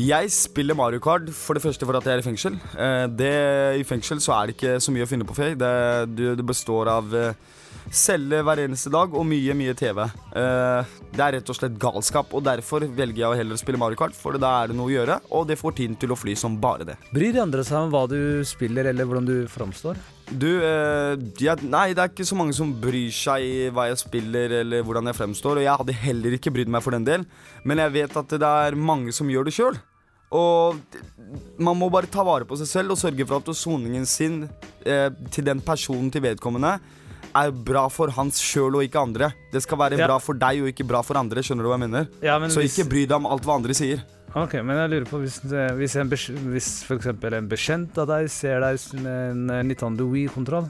Jeg 0.00 0.30
spiller 0.34 0.74
Mario 0.74 0.98
Kart 0.98 1.28
for 1.30 1.54
det 1.54 1.62
første 1.62 1.86
for 1.86 1.94
at 1.98 2.06
jeg 2.08 2.16
er 2.16 2.22
i 2.22 2.26
fengsel. 2.26 2.56
Eh, 2.74 3.04
det, 3.14 3.34
I 3.78 3.84
fengsel 3.86 4.22
så 4.22 4.32
er 4.34 4.48
det 4.48 4.56
ikke 4.56 4.78
så 4.82 4.94
mye 4.94 5.04
å 5.06 5.10
finne 5.10 5.26
på, 5.28 5.36
Faye. 5.36 5.54
Det, 5.58 5.74
det, 6.16 6.32
det 6.40 6.46
består 6.48 6.90
av 6.90 7.14
eh, 7.14 7.36
celle 7.94 8.40
hver 8.42 8.64
eneste 8.64 8.90
dag 8.90 9.14
og 9.14 9.26
mye, 9.28 9.54
mye 9.54 9.76
TV. 9.78 10.00
Eh, 10.02 10.96
det 11.14 11.22
er 11.22 11.36
rett 11.36 11.52
og 11.52 11.58
slett 11.60 11.78
galskap, 11.78 12.34
og 12.34 12.42
derfor 12.48 12.88
velger 12.88 13.22
jeg 13.22 13.28
å 13.28 13.38
heller 13.38 13.60
spille 13.60 13.78
Mario 13.78 14.00
Kart, 14.00 14.16
for 14.18 14.40
da 14.40 14.56
er 14.62 14.72
det 14.72 14.78
noe 14.80 14.90
å 14.90 14.96
gjøre, 14.96 15.20
og 15.36 15.46
det 15.52 15.60
får 15.60 15.78
tiden 15.78 16.00
til 16.00 16.16
å 16.16 16.18
fly 16.18 16.34
som 16.38 16.58
bare 16.62 16.88
det. 16.88 16.98
Bryr 17.14 17.36
de 17.36 17.44
andre 17.44 17.66
seg 17.66 17.86
om 17.86 17.94
hva 17.94 18.06
du 18.10 18.18
spiller, 18.48 18.90
eller 18.90 19.06
hvordan 19.06 19.30
du 19.30 19.36
framstår? 19.52 20.00
Du, 20.30 20.48
eh, 20.64 21.16
jeg, 21.38 21.62
nei, 21.68 21.92
det 21.94 22.00
er 22.00 22.08
ikke 22.10 22.24
så 22.26 22.36
mange 22.38 22.54
som 22.56 22.70
bryr 22.80 23.10
seg 23.12 23.44
i 23.44 23.56
hva 23.74 23.88
jeg 23.90 23.98
spiller 24.00 24.54
eller 24.62 24.82
hvordan 24.86 25.10
jeg 25.10 25.18
fremstår, 25.18 25.60
og 25.60 25.66
jeg 25.66 25.76
hadde 25.82 25.96
heller 26.00 26.36
ikke 26.38 26.52
brydd 26.54 26.70
meg 26.72 26.82
for 26.82 26.96
den 26.96 27.04
del, 27.04 27.26
men 27.64 27.78
jeg 27.82 27.92
vet 27.92 28.16
at 28.16 28.32
det 28.40 28.42
er 28.48 28.74
mange 28.78 29.12
som 29.12 29.28
gjør 29.28 29.44
det 29.50 29.54
sjøl. 29.54 29.76
Og 30.34 30.80
man 31.62 31.76
må 31.78 31.90
bare 31.92 32.08
ta 32.10 32.24
vare 32.26 32.48
på 32.48 32.56
seg 32.58 32.66
selv 32.66 32.94
og 32.96 32.98
sørge 32.98 33.26
for 33.28 33.38
at 33.38 33.52
soningen 33.54 34.06
sin 34.08 34.48
eh, 34.82 35.10
til 35.30 35.44
den 35.46 35.60
personen 35.62 36.10
til 36.10 36.24
vedkommende 36.24 36.78
er 37.34 37.50
bra 37.66 37.84
for 37.92 38.10
hans 38.16 38.40
sjøl 38.42 38.80
og 38.80 38.82
ikke 38.86 39.04
andre. 39.04 39.28
Det 39.52 39.62
skal 39.62 39.78
være 39.78 39.98
Ja. 40.00 40.06
bra 40.08 40.18
for 40.22 40.34
deg 40.34 40.62
og 40.64 40.72
ikke 40.72 40.86
bra 40.88 41.02
for 41.02 41.18
andre. 41.20 41.42
Skjønner 41.42 41.62
du 41.62 41.68
hva 41.70 41.78
jeg 41.78 41.88
mener? 41.90 42.08
Ja, 42.22 42.38
Så 42.48 42.60
hvis- 42.64 42.78
ikke 42.78 42.88
bry 42.90 43.04
deg 43.06 43.16
om 43.16 43.26
alt 43.26 43.42
hva 43.44 43.56
andre 43.60 43.74
sier. 43.74 44.02
Ok, 44.34 44.56
men 44.66 44.80
jeg 44.80 44.90
lurer 44.90 45.04
på 45.06 45.20
hvis, 45.22 45.36
hvis, 45.78 45.94
en 46.00 46.08
hvis 46.10 46.68
eksempel 46.90 47.36
en 47.38 47.50
bekjent 47.50 47.98
av 48.02 48.08
deg 48.10 48.26
ser 48.34 48.64
deg 48.64 48.80
med 48.98 49.12
en 49.30 49.44
eh, 49.54 49.60
Nintendo 49.68 50.08
Wii-kontroll, 50.10 50.66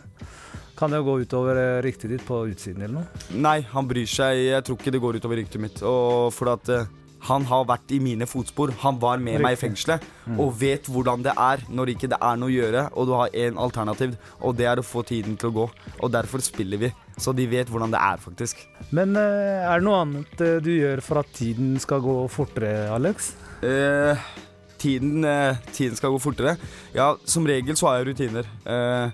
kan 0.76 0.92
det 0.92 0.98
jo 1.00 1.06
gå 1.06 1.14
utover 1.22 1.56
eh, 1.62 1.78
ryktet 1.86 2.12
ditt 2.12 2.26
på 2.28 2.42
utsiden 2.50 2.84
eller 2.84 2.98
noe? 3.00 3.22
Nei, 3.40 3.62
han 3.72 3.88
bryr 3.88 4.10
seg. 4.10 4.42
Jeg 4.50 4.66
tror 4.66 4.76
ikke 4.76 4.92
det 4.92 5.00
går 5.00 5.16
utover 5.22 5.40
ryktet 5.40 5.62
mitt. 5.64 5.80
Og 5.86 6.28
for 6.36 6.52
at 6.52 6.68
eh, 6.74 6.90
han 7.24 7.46
har 7.48 7.64
vært 7.64 7.94
i 7.96 8.02
mine 8.04 8.26
fotspor. 8.28 8.74
Han 8.82 8.98
var 9.00 9.22
med 9.22 9.40
meg 9.40 9.56
i 9.56 9.60
fengselet 9.60 10.10
Mm. 10.24 10.38
og 10.40 10.54
vet 10.56 10.86
hvordan 10.88 11.20
det 11.20 11.34
er 11.36 11.60
når 11.68 11.90
ikke 11.92 12.08
det 12.08 12.16
er 12.16 12.36
noe 12.40 12.48
å 12.48 12.52
gjøre, 12.54 12.82
og 12.96 13.08
du 13.08 13.10
har 13.12 13.34
én 13.36 13.58
alternativ, 13.60 14.14
og 14.40 14.54
det 14.56 14.64
er 14.70 14.80
å 14.80 14.84
få 14.84 15.02
tiden 15.04 15.34
til 15.36 15.50
å 15.50 15.56
gå. 15.58 15.66
Og 16.00 16.12
derfor 16.14 16.40
spiller 16.40 16.80
vi. 16.80 16.88
Så 17.20 17.34
de 17.36 17.44
vet 17.46 17.68
hvordan 17.68 17.92
det 17.92 18.00
er, 18.00 18.16
faktisk. 18.24 18.62
Men 18.96 19.12
eh, 19.20 19.64
er 19.68 19.80
det 19.80 19.84
noe 19.84 19.98
annet 20.00 20.40
eh, 20.40 20.56
du 20.64 20.70
gjør 20.72 21.02
for 21.04 21.20
at 21.20 21.28
tiden 21.36 21.76
skal 21.80 22.00
gå 22.04 22.16
fortere, 22.32 22.86
Alex? 22.96 23.34
Eh, 23.62 24.24
tiden, 24.78 25.24
eh, 25.24 25.56
tiden 25.72 25.96
skal 25.96 26.10
gå 26.14 26.20
fortere. 26.22 26.56
Ja, 26.94 27.14
som 27.24 27.46
regel 27.46 27.76
så 27.76 27.88
har 27.88 28.00
jeg 28.00 28.12
rutiner. 28.12 28.48
Eh, 28.66 29.10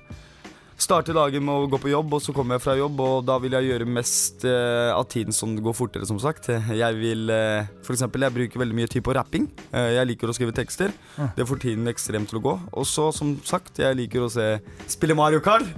starter 0.80 1.14
dagen 1.14 1.44
med 1.44 1.54
å 1.54 1.68
gå 1.70 1.78
på 1.82 1.90
jobb, 1.92 2.14
og 2.16 2.22
så 2.24 2.32
kommer 2.34 2.56
jeg 2.56 2.64
fra 2.64 2.74
jobb, 2.78 3.00
og 3.04 3.26
da 3.28 3.36
vil 3.42 3.52
jeg 3.52 3.68
gjøre 3.68 3.86
mest 3.86 4.46
eh, 4.48 4.90
av 4.94 5.04
tiden 5.12 5.34
som 5.36 5.52
går 5.60 5.76
fortere, 5.76 6.08
som 6.08 6.18
sagt. 6.22 6.48
Jeg 6.48 6.96
vil 6.98 7.30
eh, 7.30 7.68
For 7.84 7.92
eksempel, 7.94 8.24
jeg 8.24 8.36
bruker 8.36 8.62
veldig 8.62 8.78
mye 8.78 8.90
tid 8.90 9.04
på 9.04 9.14
rapping. 9.14 9.48
Eh, 9.70 9.92
jeg 9.98 10.08
liker 10.08 10.30
å 10.32 10.36
skrive 10.36 10.56
tekster. 10.56 10.94
Det 11.36 11.46
får 11.46 11.60
tiden 11.66 11.90
ekstremt 11.92 12.32
til 12.32 12.40
å 12.40 12.44
gå. 12.48 12.56
Og 12.72 12.88
så, 12.88 13.10
som 13.14 13.36
sagt, 13.44 13.78
jeg 13.82 13.98
liker 13.98 14.24
å 14.24 14.32
se 14.32 14.48
spille 14.90 15.16
Mario 15.18 15.42
Kart. 15.44 15.68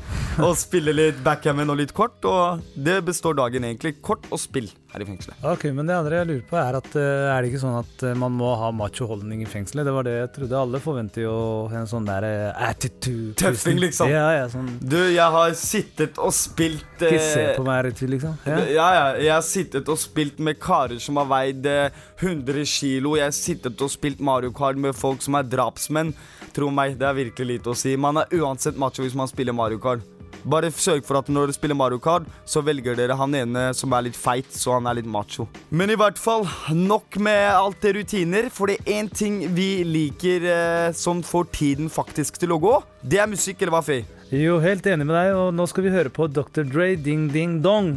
Og 0.40 0.54
spille 0.56 0.94
litt 0.94 1.18
backgammon 1.24 1.74
og 1.74 1.82
litt 1.82 1.92
kort. 1.96 2.22
Og 2.24 2.62
det 2.78 3.00
består 3.04 3.36
dagen 3.36 3.66
egentlig. 3.68 3.98
Kort 4.04 4.24
og 4.30 4.40
spill. 4.40 4.70
Her 4.92 5.02
i 5.04 5.06
fengselet. 5.08 5.38
Ok, 5.48 5.64
men 5.72 5.88
det 5.88 5.96
andre 5.96 6.18
jeg 6.20 6.28
lurer 6.28 6.44
på 6.48 6.58
er 6.60 6.76
at 6.78 6.88
eh, 7.00 7.28
er 7.32 7.42
det 7.42 7.50
ikke 7.52 7.62
sånn 7.62 7.78
at 7.78 8.04
eh, 8.08 8.16
man 8.18 8.34
må 8.36 8.50
ha 8.60 8.68
macho-holdning 8.76 9.42
i 9.44 9.48
fengselet? 9.48 9.86
Det 9.88 9.94
var 9.96 10.06
det 10.06 10.14
jeg 10.18 10.30
trodde. 10.36 10.58
Alle 10.60 10.80
forventer 10.84 11.24
jo 11.24 11.36
en 11.72 11.88
sånn 11.90 12.08
der 12.08 12.26
eh, 12.28 12.68
attitude. 12.68 13.34
Tøffing, 13.40 13.80
liksom. 13.82 14.12
Ja, 14.12 14.26
ja, 14.36 14.48
sånn 14.52 14.68
Du, 14.80 14.98
jeg 15.00 15.28
har 15.36 15.56
sittet 15.58 16.20
og 16.22 16.34
spilt 16.36 17.06
Ikke 17.08 17.22
se 17.24 17.46
på 17.56 17.66
meg 17.66 17.90
ut, 17.92 18.04
liksom. 18.14 18.36
Ja. 18.46 18.58
Ja. 18.68 18.88
ja, 18.98 19.04
Jeg 19.22 19.34
har 19.34 19.46
sittet 19.46 19.88
og 19.92 20.00
spilt 20.00 20.42
med 20.42 20.60
karer 20.62 21.00
som 21.02 21.20
har 21.20 21.28
veid 21.30 21.66
eh, 21.66 22.02
100 22.20 22.66
kilo. 22.68 23.16
Jeg 23.18 23.30
har 23.30 23.36
sittet 23.36 23.80
og 23.82 23.90
spilt 23.92 24.20
Mario 24.22 24.52
Kart 24.54 24.78
med 24.78 24.96
folk 24.96 25.24
som 25.24 25.38
er 25.40 25.48
drapsmenn. 25.48 26.12
Tro 26.52 26.68
meg, 26.74 26.98
det 27.00 27.08
er 27.08 27.16
virkelig 27.16 27.56
lite 27.56 27.72
å 27.72 27.78
si. 27.78 27.96
Man 27.96 28.20
er 28.20 28.36
uansett 28.42 28.78
macho 28.78 29.04
hvis 29.04 29.16
man 29.18 29.30
spiller 29.30 29.56
Mario 29.56 29.80
Kart. 29.82 30.04
Bare 30.44 30.70
sørg 30.74 31.04
for 31.06 31.20
at 31.20 31.28
når 31.30 31.48
dere 31.48 31.56
spiller 31.56 31.78
Mario 31.78 32.00
Kart, 32.02 32.26
så 32.48 32.62
velger 32.64 32.96
dere 32.98 33.16
han 33.18 33.34
ene 33.38 33.68
som 33.76 33.92
er 33.94 34.08
litt 34.08 34.18
feit, 34.18 34.48
så 34.50 34.76
han 34.76 34.88
er 34.90 34.98
litt 34.98 35.08
macho. 35.08 35.46
Men 35.70 35.92
i 35.92 35.98
hvert 35.98 36.18
fall, 36.20 36.46
nok 36.74 37.18
med 37.22 37.44
alt 37.52 37.80
det 37.84 37.94
rutiner, 37.98 38.48
for 38.52 38.70
det 38.70 38.80
er 38.80 38.98
én 38.98 39.10
ting 39.12 39.42
vi 39.54 39.84
liker 39.86 40.48
eh, 40.48 40.88
som 40.96 41.22
får 41.26 41.50
tiden 41.54 41.92
faktisk 41.92 42.40
til 42.42 42.56
å 42.56 42.60
gå. 42.62 42.74
Det 43.02 43.22
er 43.22 43.30
musikk, 43.30 43.62
eller 43.62 43.76
hva, 43.76 43.84
Faye? 43.86 44.06
Jo, 44.32 44.56
helt 44.64 44.86
enig 44.88 45.04
med 45.04 45.14
deg, 45.18 45.34
og 45.36 45.52
nå 45.54 45.66
skal 45.68 45.86
vi 45.86 45.92
høre 45.92 46.12
på 46.12 46.26
Dr. 46.32 46.64
Dre, 46.64 46.94
Ding 46.96 47.28
Ding 47.32 47.60
Dong. 47.64 47.92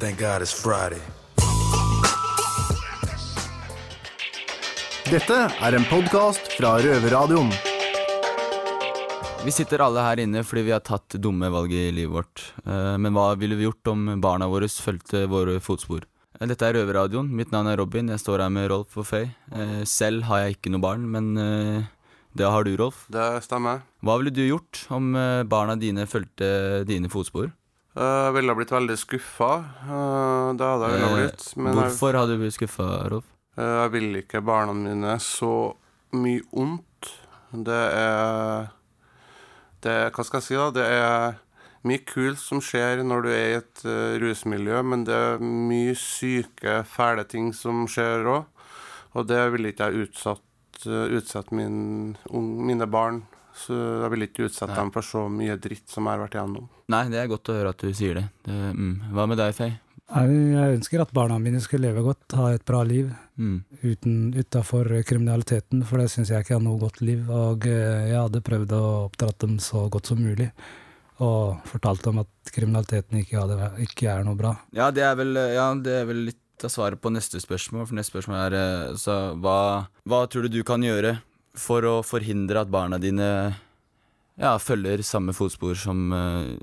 Thank 0.00 0.18
God 0.18 0.42
it's 0.42 0.54
Friday. 0.54 1.02
Dette 5.04 5.36
er 5.60 5.76
en 5.76 5.84
podkast 5.90 6.48
fra 6.56 6.78
Røverradioen. 6.80 7.52
Vi 9.44 9.52
sitter 9.52 9.82
alle 9.84 10.00
her 10.00 10.20
inne 10.22 10.40
fordi 10.46 10.62
vi 10.68 10.72
har 10.72 10.80
tatt 10.84 11.16
dumme 11.20 11.50
valg 11.52 11.72
i 11.76 11.90
livet 11.92 12.14
vårt. 12.14 12.42
Eh, 12.64 12.96
Men 12.98 13.12
hva 13.16 13.34
ville 13.36 13.56
vi 13.58 13.66
gjort 13.66 13.90
om 13.92 14.06
barna 14.22 14.48
våre 14.48 14.68
fulgte 14.68 15.26
våre 15.28 15.58
fotspor? 15.60 16.04
Eh, 16.40 16.46
Dette 16.48 16.64
er 16.64 16.78
Røverradioen. 16.78 17.28
Mitt 17.28 17.50
navn 17.52 17.68
er 17.68 17.76
Robin. 17.76 18.08
Jeg 18.08 18.22
står 18.22 18.40
her 18.40 18.48
med 18.54 18.70
Rolf 18.72 18.96
og 18.96 19.04
Faye. 19.06 19.34
Eh, 19.52 19.82
Selv 19.84 20.24
har 20.30 20.44
jeg 20.46 20.56
ikke 20.56 20.72
noe 20.72 20.80
barn, 20.80 21.04
men 21.10 21.34
det 22.34 22.46
har 22.50 22.64
du, 22.64 22.72
Rolf. 22.80 23.04
Det 23.12 23.42
stemmer. 23.44 23.82
Hva 24.02 24.16
ville 24.18 24.32
du 24.34 24.40
gjort 24.48 24.86
om 24.90 25.12
barna 25.48 25.76
dine 25.78 26.06
fulgte 26.08 26.84
dine 26.88 27.08
fotspor? 27.12 27.52
Jeg 27.94 28.32
ville 28.34 28.54
blitt 28.58 28.72
veldig 28.74 28.96
skuffa. 28.98 29.50
Det 30.56 30.66
hadde 30.66 30.88
jeg 30.88 30.96
ville 30.96 31.12
blitt. 31.20 31.44
Hvorfor 31.54 32.16
hadde 32.18 32.34
du 32.34 32.42
blitt 32.42 32.56
skuffa, 32.56 32.88
Rolf? 33.12 33.28
jeg 33.54 33.90
vil 33.92 34.16
ikke 34.18 34.40
barna 34.42 34.72
mine 34.74 35.12
så 35.22 35.76
mye 36.16 36.40
ondt. 36.58 37.12
Det 37.54 37.82
er 37.94 38.72
det, 39.84 39.96
Hva 40.14 40.24
skal 40.26 40.40
jeg 40.40 40.46
si, 40.48 40.56
da? 40.58 40.70
Det 40.74 40.86
er 40.88 41.36
mye 41.84 42.00
kult 42.08 42.40
som 42.40 42.62
skjer 42.64 43.04
når 43.04 43.26
du 43.26 43.30
er 43.32 43.44
i 43.44 43.58
et 43.58 43.84
uh, 43.84 44.16
rusmiljø, 44.22 44.80
men 44.88 45.04
det 45.08 45.14
er 45.14 45.44
mye 45.44 45.94
syke, 45.98 46.80
fæle 46.88 47.26
ting 47.28 47.52
som 47.56 47.84
skjer 47.90 48.26
òg. 48.38 48.50
Og 49.14 49.28
det 49.30 49.42
vil 49.54 49.70
ikke 49.70 49.90
jeg 49.90 50.08
utsatt, 50.08 50.82
uh, 50.88 51.06
utsette 51.14 51.54
min, 51.54 52.16
mine 52.32 52.88
barn. 52.90 53.22
Så 53.54 53.76
jeg 53.76 54.10
vil 54.10 54.26
ikke 54.26 54.48
utsette 54.48 54.72
Nei. 54.72 54.80
dem 54.80 54.90
for 54.96 55.06
så 55.06 55.28
mye 55.30 55.54
dritt 55.62 55.86
som 55.92 56.08
jeg 56.08 56.16
har 56.16 56.24
vært 56.24 56.34
igjennom. 56.34 56.66
Nei, 56.90 57.04
det 57.12 57.20
er 57.20 57.30
godt 57.30 57.52
å 57.52 57.58
høre 57.60 57.70
at 57.70 57.84
du 57.84 57.94
sier 57.94 58.18
det. 58.18 58.26
det 58.48 58.56
mm. 58.74 58.94
Hva 59.14 59.28
med 59.30 59.38
deg, 59.38 59.54
Faye? 59.54 59.83
Jeg 60.12 60.76
ønsker 60.76 61.00
at 61.00 61.12
barna 61.16 61.38
mine 61.40 61.62
skulle 61.64 61.88
leve 61.88 62.04
godt, 62.04 62.36
ha 62.36 62.52
et 62.54 62.64
bra 62.68 62.82
liv 62.84 63.12
Mm. 63.36 63.64
utafor 64.38 65.02
kriminaliteten, 65.02 65.84
for 65.84 65.98
det 65.98 66.10
syns 66.10 66.30
jeg 66.30 66.44
ikke 66.44 66.54
er 66.54 66.62
noe 66.62 66.78
godt 66.78 67.00
liv. 67.00 67.28
Og 67.30 67.66
eh, 67.66 68.10
jeg 68.12 68.20
hadde 68.20 68.44
prøvd 68.46 68.74
å 68.76 68.82
oppdra 69.08 69.32
dem 69.42 69.58
så 69.58 69.88
godt 69.90 70.06
som 70.06 70.22
mulig, 70.22 70.50
og 71.18 71.58
fortalt 71.66 72.04
dem 72.04 72.22
at 72.22 72.52
kriminaliteten 72.54 73.18
ikke, 73.18 73.40
hadde, 73.40 73.72
ikke 73.82 74.06
er 74.12 74.24
noe 74.26 74.38
bra. 74.38 74.54
Ja, 74.72 74.90
det 74.94 75.02
er 75.02 75.18
vel, 75.18 75.34
ja, 75.34 75.66
det 75.74 75.98
er 76.02 76.06
vel 76.06 76.24
litt 76.30 76.64
av 76.64 76.70
svaret 76.70 77.02
på 77.02 77.10
neste 77.10 77.42
spørsmål. 77.42 77.88
For 77.88 77.98
neste 77.98 78.14
spørsmål 78.14 78.40
er 78.44 78.58
eh, 78.60 78.96
så 79.02 79.18
hva, 79.34 79.90
hva 80.06 80.24
tror 80.30 80.46
du 80.46 80.60
du 80.60 80.62
kan 80.66 80.84
gjøre 80.84 81.16
for 81.58 81.86
å 81.86 81.96
forhindre 82.06 82.62
at 82.62 82.70
barna 82.70 82.98
dine 83.02 83.28
ja, 84.38 84.56
følger 84.58 85.02
samme 85.06 85.34
fotspor 85.34 85.74
som 85.78 86.10
uh, 86.10 86.54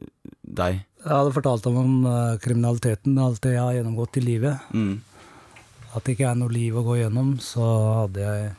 deg? 0.43 0.81
Jeg 1.01 1.13
hadde 1.17 1.33
fortalt 1.33 1.65
dem 1.65 1.77
om 1.81 1.93
eh, 2.05 2.35
kriminaliteten, 2.43 3.17
alt 3.17 3.41
det 3.41 3.55
jeg 3.55 3.63
har 3.63 3.73
gjennomgått 3.73 4.19
i 4.21 4.25
livet. 4.25 4.67
Mm. 4.73 4.99
At 5.95 6.05
det 6.05 6.13
ikke 6.13 6.29
er 6.29 6.37
noe 6.37 6.53
liv 6.53 6.77
å 6.77 6.83
gå 6.85 6.99
gjennom, 6.99 7.33
så 7.41 7.65
hadde 8.03 8.21
jeg 8.21 8.51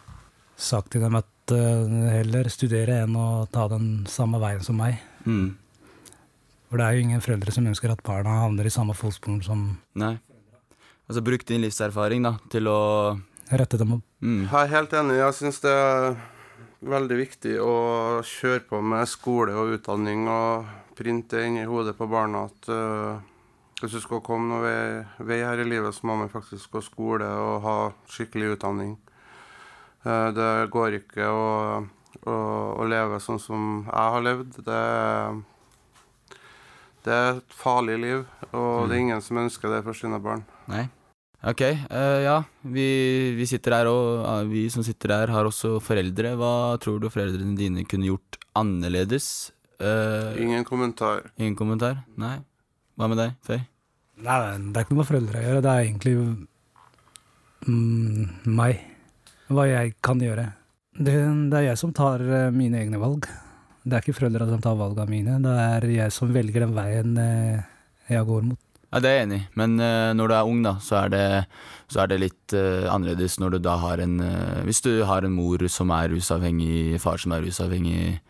sagt 0.59 0.93
til 0.93 1.03
dem 1.03 1.17
at 1.17 1.55
uh, 1.55 1.95
heller 2.13 2.51
studere 2.53 3.01
enn 3.03 3.15
å 3.19 3.47
ta 3.51 3.65
den 3.73 4.03
samme 4.11 4.39
veien 4.43 4.61
som 4.63 4.77
meg. 4.79 4.99
Mm. 5.25 5.55
For 6.69 6.81
det 6.81 6.85
er 6.85 6.99
jo 6.99 7.07
ingen 7.07 7.25
foreldre 7.25 7.55
som 7.55 7.67
ønsker 7.71 7.95
at 7.95 8.05
barna 8.05 8.43
havner 8.43 8.69
i 8.69 8.75
samme 8.75 8.95
fotspor 8.97 9.41
som 9.47 9.65
Nei. 9.99 10.15
Altså 11.09 11.25
bruk 11.25 11.43
din 11.49 11.65
livserfaring 11.65 12.23
da, 12.25 12.37
til 12.53 12.69
å 12.71 12.79
rette 13.53 13.81
dem 13.81 13.97
opp. 13.99 14.05
mm. 14.21 14.45
Jeg 14.45 14.61
er 14.61 14.71
helt 14.77 14.95
enig. 15.01 15.19
Jeg 15.19 15.39
syns 15.41 15.61
det 15.65 15.75
veldig 16.83 17.19
viktig 17.19 17.57
å 17.63 17.75
kjøre 18.27 18.65
på 18.69 18.81
med 18.85 19.09
skole 19.11 19.55
og 19.59 19.77
utdanning 19.77 20.27
og 20.31 20.67
printe 20.99 21.45
inn 21.47 21.61
i 21.61 21.69
hodet 21.69 21.95
på 21.99 22.09
barna 22.11 22.47
at 22.49 22.69
uh, 22.73 23.23
hvis 23.81 23.97
du 23.97 24.01
skal 24.03 24.23
komme 24.23 24.51
noe 24.51 24.63
vei, 24.63 24.83
vei 25.27 25.41
her 25.43 25.63
i 25.63 25.67
livet, 25.67 25.95
så 25.95 26.07
må 26.07 26.17
man 26.21 26.31
faktisk 26.31 26.75
gå 26.75 26.83
skole 26.85 27.27
og 27.27 27.65
ha 27.65 27.77
skikkelig 28.11 28.57
utdanning. 28.57 28.97
Uh, 30.07 30.31
det 30.35 30.51
går 30.75 30.99
ikke 31.01 31.27
å, 31.31 31.49
å, 32.27 32.37
å 32.79 32.87
leve 32.91 33.21
sånn 33.23 33.43
som 33.43 33.85
jeg 33.87 34.15
har 34.17 34.27
levd. 34.27 34.59
Det, 34.67 34.81
det 37.07 37.19
er 37.19 37.31
et 37.37 37.59
farlig 37.59 37.99
liv, 38.03 38.27
og 38.51 38.89
det 38.89 38.99
er 38.99 39.07
ingen 39.09 39.25
som 39.25 39.43
ønsker 39.43 39.75
det 39.75 39.83
for 39.87 39.99
sine 39.99 40.23
barn. 40.23 40.47
Nei. 40.71 40.87
Ok, 41.43 41.61
eh, 41.65 42.21
ja. 42.23 42.37
Vi, 42.63 42.87
vi 43.35 43.47
sitter 43.51 43.75
her, 43.81 43.89
og 43.91 44.21
ja, 44.23 44.35
vi 44.47 44.69
som 44.71 44.85
sitter 44.87 45.11
her, 45.17 45.33
har 45.35 45.49
også 45.49 45.81
foreldre. 45.83 46.37
Hva 46.39 46.53
tror 46.83 47.01
du 47.03 47.09
foreldrene 47.11 47.57
dine 47.59 47.83
kunne 47.91 48.07
gjort 48.07 48.39
annerledes? 48.59 49.51
Eh, 49.83 50.39
Ingen 50.45 50.63
kommentar. 50.69 51.33
ingen 51.37 51.57
kommentar? 51.59 52.05
Nei? 52.17 52.37
Hva 52.95 53.09
med 53.11 53.19
deg, 53.19 53.35
Faye? 53.43 53.65
Nei, 54.23 54.39
det 54.71 54.79
er 54.79 54.85
ikke 54.85 54.95
noe 54.95 55.03
med 55.03 55.09
foreldre 55.11 55.41
å 55.41 55.45
gjøre. 55.49 55.63
Det 55.65 55.73
er 55.73 55.85
egentlig 55.89 56.15
mm, 57.67 58.49
meg. 58.61 58.83
Hva 59.53 59.67
jeg 59.69 59.95
kan 60.05 60.23
gjøre. 60.23 60.47
Det, 60.95 61.15
det 61.51 61.59
er 61.59 61.67
jeg 61.73 61.81
som 61.81 61.93
tar 61.97 62.23
eh, 62.23 62.51
mine 62.55 62.79
egne 62.85 63.01
valg. 63.03 63.27
Det 63.83 63.97
er 63.97 64.05
ikke 64.05 64.15
foreldra 64.21 64.47
som 64.47 64.63
tar 64.63 64.79
valgene 64.79 65.11
mine. 65.11 65.39
Det 65.43 65.55
er 65.59 65.89
jeg 65.91 66.15
som 66.15 66.31
velger 66.31 66.69
den 66.69 66.77
veien 66.77 67.17
eh, 67.19 67.65
jeg 68.13 68.29
går 68.29 68.47
mot. 68.53 68.61
Ja, 68.93 69.01
det 69.01 69.09
er 69.09 69.15
jeg 69.17 69.25
enig 69.25 69.39
i, 69.41 69.45
men 69.57 69.79
uh, 69.81 70.13
når 70.13 70.29
du 70.29 70.35
er 70.37 70.49
ung, 70.49 70.59
da, 70.67 70.75
så 70.85 70.99
er 71.01 71.13
det, 71.15 71.25
så 71.89 72.03
er 72.03 72.11
det 72.13 72.19
litt 72.21 72.55
uh, 72.57 72.85
annerledes 72.93 73.39
når 73.41 73.55
du 73.55 73.59
da 73.65 73.79
har 73.81 74.03
en 74.05 74.19
uh, 74.21 74.61
Hvis 74.69 74.85
du 74.85 74.91
har 75.09 75.25
en 75.25 75.33
mor 75.33 75.65
som 75.73 75.93
er 75.97 76.13
rusavhengig, 76.13 77.01
far 77.01 77.17
som 77.23 77.33
er 77.33 77.41
rusavhengig 77.47 78.21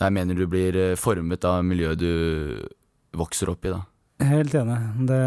Jeg 0.00 0.16
mener 0.16 0.38
du 0.38 0.46
blir 0.48 0.96
formet 0.96 1.44
av 1.44 1.60
miljøet 1.68 2.00
du 2.00 2.64
vokser 3.12 3.52
opp 3.52 3.66
i, 3.66 3.74
da. 3.74 3.82
Helt 4.24 4.54
enig. 4.54 4.78
Det, 5.08 5.22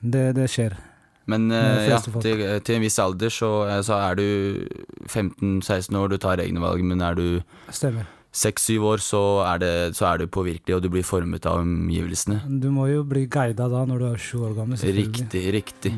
det, 0.00 0.24
det 0.36 0.48
skjer. 0.50 0.74
Men 1.30 1.46
ja, 1.54 2.00
til, 2.02 2.42
til 2.66 2.74
en 2.76 2.82
viss 2.82 2.98
alder 2.98 3.30
så, 3.30 3.52
så 3.86 4.00
er 4.10 4.18
du 4.18 4.26
15-16 5.06 5.96
år, 5.96 6.10
du 6.10 6.18
tar 6.18 6.42
egne 6.42 6.60
valg, 6.60 6.82
men 6.84 7.00
er 7.00 7.16
du 7.16 7.26
Stemmer. 7.70 8.10
6-7 8.32 8.78
år, 8.88 9.02
så 9.04 9.22
er, 9.44 9.58
det, 9.60 9.72
så 9.98 10.06
er 10.08 10.22
du 10.22 10.26
påvirkelig, 10.32 10.76
og 10.78 10.82
du 10.84 10.88
blir 10.92 11.04
formet 11.04 11.44
av 11.48 11.60
omgivelsene. 11.60 12.40
Du 12.62 12.70
må 12.72 12.88
jo 12.88 13.02
bli 13.04 13.26
guida 13.30 13.68
da 13.68 13.82
når 13.88 14.00
du 14.00 14.06
er 14.08 14.20
sju 14.20 14.38
år 14.48 14.54
gammel. 14.56 14.80
Riktig, 14.80 15.26
Riktig, 15.28 15.42
riktig. 15.58 15.92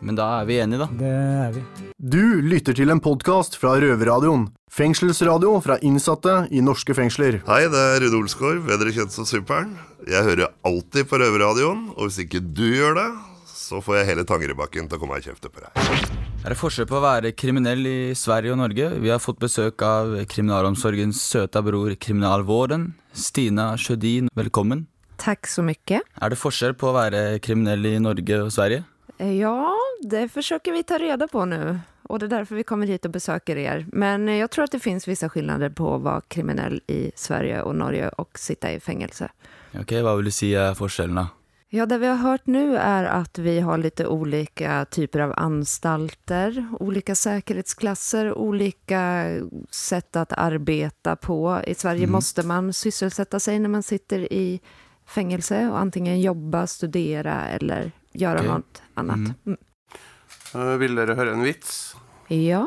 Men 0.00 0.16
da 0.16 0.30
er 0.38 0.46
vi 0.48 0.56
enige, 0.62 0.80
da. 0.80 0.86
Det 0.96 1.10
er 1.10 1.50
vi. 1.58 1.64
Du 2.00 2.22
lytter 2.46 2.76
til 2.78 2.88
en 2.94 3.02
podkast 3.04 3.58
fra 3.60 3.74
Røverradioen. 3.82 4.46
Fengselsradio 4.70 5.56
fra 5.60 5.76
innsatte 5.84 6.46
i 6.54 6.62
norske 6.64 6.94
fengsler. 6.96 7.40
Hei, 7.50 7.64
det 7.68 7.82
er 7.96 8.00
Rune 8.06 8.22
Olsgaard, 8.22 8.62
bedre 8.70 8.94
kjent 8.96 9.12
som 9.12 9.28
Superen. 9.28 9.74
Jeg 10.08 10.24
hører 10.30 10.54
alltid 10.64 11.10
på 11.10 11.20
Røverradioen, 11.20 11.90
og 11.98 12.06
hvis 12.08 12.22
ikke 12.24 12.40
du 12.40 12.64
gjør 12.70 12.96
det, 13.02 13.08
så 13.50 13.82
får 13.84 14.00
jeg 14.00 14.12
hele 14.14 14.28
Tangerudbakken 14.30 14.88
til 14.88 14.96
å 14.96 15.02
komme 15.04 15.20
og 15.20 15.26
kjefte 15.26 15.52
på 15.52 15.66
deg. 15.66 16.19
Er 16.40 16.54
det 16.54 16.56
forskjell 16.56 16.86
på 16.88 16.96
å 16.96 17.02
være 17.04 17.34
kriminell 17.36 17.84
i 17.88 17.96
Sverige 18.16 18.54
og 18.54 18.60
Norge? 18.62 18.86
Vi 19.02 19.10
har 19.12 19.20
fått 19.20 19.40
besøk 19.42 19.82
av 19.84 20.14
kriminalomsorgens 20.30 21.20
søta 21.20 21.60
bror 21.64 21.92
Kriminalvården. 22.00 22.86
Stina 23.12 23.74
Sjødin, 23.80 24.30
velkommen. 24.38 24.86
Takk 25.20 25.44
så 25.50 25.60
mye. 25.66 26.00
Er 26.00 26.32
det 26.32 26.38
forskjell 26.40 26.72
på 26.80 26.88
å 26.88 26.96
være 26.96 27.22
kriminell 27.44 27.84
i 27.90 27.98
Norge 28.00 28.38
og 28.46 28.52
Sverige? 28.56 28.86
Eh, 29.18 29.34
Ja, 29.36 29.52
det 30.00 30.30
forsøker 30.32 30.72
vi 30.72 30.82
ta 30.82 30.96
reda 30.98 31.28
på 31.28 31.44
nå. 31.44 31.60
Og 32.10 32.18
det 32.18 32.26
er 32.30 32.38
derfor 32.40 32.56
vi 32.56 32.64
kommer 32.66 32.88
hit 32.88 33.04
og 33.06 33.12
besøker 33.12 33.54
dere. 33.54 33.84
Men 33.92 34.24
jeg 34.26 34.48
tror 34.50 34.64
at 34.64 34.72
det 34.72 34.80
finnes 34.82 35.06
vissa 35.06 35.28
skillnader 35.28 35.70
på 35.76 35.92
å 35.92 36.00
være 36.02 36.24
kriminell 36.32 36.80
i 36.88 37.12
Sverige 37.14 37.60
og 37.62 37.76
Norge 37.76 38.08
og 38.18 38.32
sitte 38.40 38.72
i 38.74 38.80
fengsel. 38.80 39.28
Ok, 39.78 39.92
Hva 40.02 40.16
vil 40.16 40.24
du 40.24 40.30
si 40.34 40.54
er 40.54 40.72
forskjellen, 40.74 41.20
da? 41.20 41.28
Ja, 41.72 41.86
det 41.86 42.00
vi 42.02 42.06
har 42.06 42.16
hørt 42.18 42.48
nå 42.50 42.74
er 42.74 43.06
at 43.06 43.38
vi 43.38 43.60
har 43.62 43.78
litt 43.78 44.00
ulike 44.02 44.80
typer 44.90 45.28
av 45.28 45.34
anstalter, 45.38 46.56
ulike 46.82 47.14
sikkerhetsklasser, 47.14 48.32
ulike 48.34 49.02
sett 49.70 50.18
å 50.18 50.24
arbeide 50.34 51.14
på. 51.22 51.38
I 51.62 51.74
Sverige 51.74 52.08
Mm. 52.08 52.12
måste 52.18 52.42
man 52.42 52.72
sysselsette 52.72 53.38
seg 53.38 53.60
når 53.60 53.70
man 53.70 53.82
sitter 53.82 54.32
i 54.32 54.60
fängelse 55.06 55.68
och 55.68 55.78
antingen 55.78 56.20
jobba, 56.20 56.66
studere 56.66 57.48
eller 57.54 57.92
gjøre 58.12 58.38
okay. 58.38 58.48
noe 58.48 58.62
annet. 58.94 59.34
Mm. 59.46 59.56
Mm. 59.56 59.58
Eh, 60.54 60.76
vil 60.78 60.94
dere 60.94 61.14
høre 61.14 61.32
en 61.32 61.42
vits? 61.46 61.94
Ja. 62.30 62.66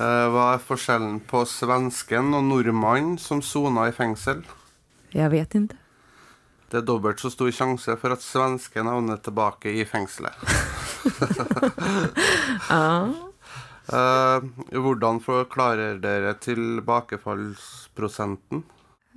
uh, 0.00 0.26
hva 0.32 0.54
er 0.54 0.58
forskjellen 0.64 1.20
på 1.20 1.44
svensken 1.44 2.32
og 2.36 2.44
nordmannen 2.44 3.18
som 3.18 3.42
soner 3.42 3.88
i 3.88 3.92
fengsel? 3.92 4.42
Jeg 5.12 5.30
vet 5.32 5.54
ikke. 5.54 5.76
Det 6.70 6.76
er 6.80 6.84
dobbelt 6.86 7.20
så 7.22 7.30
stor 7.30 7.50
sjanse 7.54 7.96
for 8.00 8.10
at 8.14 8.22
svensken 8.24 8.86
havner 8.90 9.16
tilbake 9.22 9.68
i 9.70 9.84
fengselet. 9.84 10.34
Ja. 12.66 13.12
Eh, 13.86 14.42
hvordan 14.74 15.20
forklarer 15.22 16.02
dere 16.02 16.34
tilbakefallsprosenten? 16.42 18.66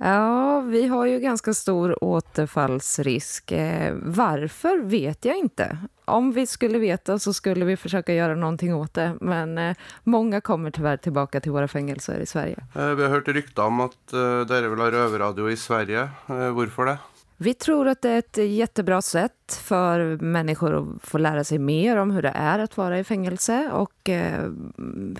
Ja, 0.02 0.60
vi 0.60 0.86
har 0.86 1.06
jo 1.06 1.18
ganske 1.18 1.54
stor 1.54 2.04
återfallsrisk. 2.04 3.52
Hvorfor 3.52 4.00
varför 4.16 4.78
vet 4.78 5.24
jeg 5.24 5.44
ikke. 5.44 5.76
Om 6.04 6.32
vi 6.32 6.46
skulle 6.46 6.78
veta 6.78 7.18
så 7.18 7.32
skulle 7.32 7.64
vi 7.68 7.76
försöka 7.76 8.14
gjøre 8.14 8.36
noe 8.40 8.72
åt 8.74 8.94
det. 8.94 9.16
Men 9.20 9.58
eh, 9.58 9.76
många 10.04 10.40
kommer 10.40 10.70
tyvärr 10.70 10.96
tilbake 10.96 11.40
til 11.40 11.52
våre 11.52 11.68
fängelser 11.68 12.20
i 12.20 12.26
Sverige. 12.26 12.64
Eh, 12.74 12.94
vi 12.94 13.02
har 13.02 13.10
hørt 13.10 13.28
rykter 13.28 13.62
om 13.62 13.80
at 13.80 14.12
eh, 14.12 14.40
dere 14.48 14.68
vil 14.72 14.80
ha 14.80 14.90
røverradio 14.90 15.50
i 15.50 15.56
Sverige. 15.56 16.08
Eh, 16.30 16.50
hvorfor 16.56 16.86
det? 16.86 16.98
Vi 17.42 17.54
tror 17.54 17.88
at 17.88 18.02
det 18.04 18.10
er 18.10 18.18
et 18.20 18.38
jättebra 18.52 18.98
sätt 19.02 19.54
for 19.64 20.18
mennesker 20.20 20.74
å 20.76 20.80
få 21.00 21.22
lære 21.24 21.40
seg 21.48 21.62
mer 21.64 21.96
om 22.02 22.10
hvordan 22.12 22.34
det 22.34 22.42
er 22.52 22.62
å 22.66 22.66
være 22.76 22.98
i 23.00 23.06
fängelse 23.08 23.56
og 23.78 24.10
eh, 24.12 24.50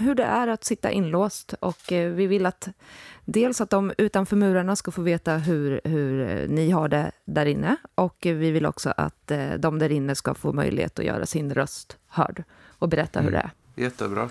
hur 0.04 0.18
det 0.18 0.26
er 0.26 0.52
å 0.52 0.56
sitte 0.60 0.92
inlåst. 0.92 1.54
Och 1.64 1.92
eh, 1.96 2.10
vi 2.12 2.26
vil 2.28 2.44
at 2.50 2.68
dels 3.24 3.62
at 3.64 3.72
de 3.72 3.94
utenfor 3.96 4.36
murene 4.36 4.76
skal 4.76 4.92
få 4.98 5.06
veta 5.06 5.38
hvordan 5.46 5.80
hur 5.88 6.20
eh, 6.20 6.44
har 6.76 6.92
det 6.92 7.02
der 7.24 7.54
inne 7.54 7.78
och 7.94 8.26
eh, 8.26 8.36
vi 8.36 8.52
vil 8.52 8.68
også 8.68 8.92
at 9.00 9.32
eh, 9.32 9.56
de 9.56 9.72
der 9.80 9.96
inne 9.96 10.14
skal 10.14 10.36
få 10.36 10.52
mulighet 10.52 11.00
å 11.00 11.08
gjøre 11.08 11.26
sin 11.26 11.48
röst 11.56 11.96
hörd 12.20 12.44
og 12.84 12.92
berätta 12.92 13.24
hur 13.24 13.32
det 13.32 13.46
er. 13.48 13.56
Jättebra. 13.80 14.28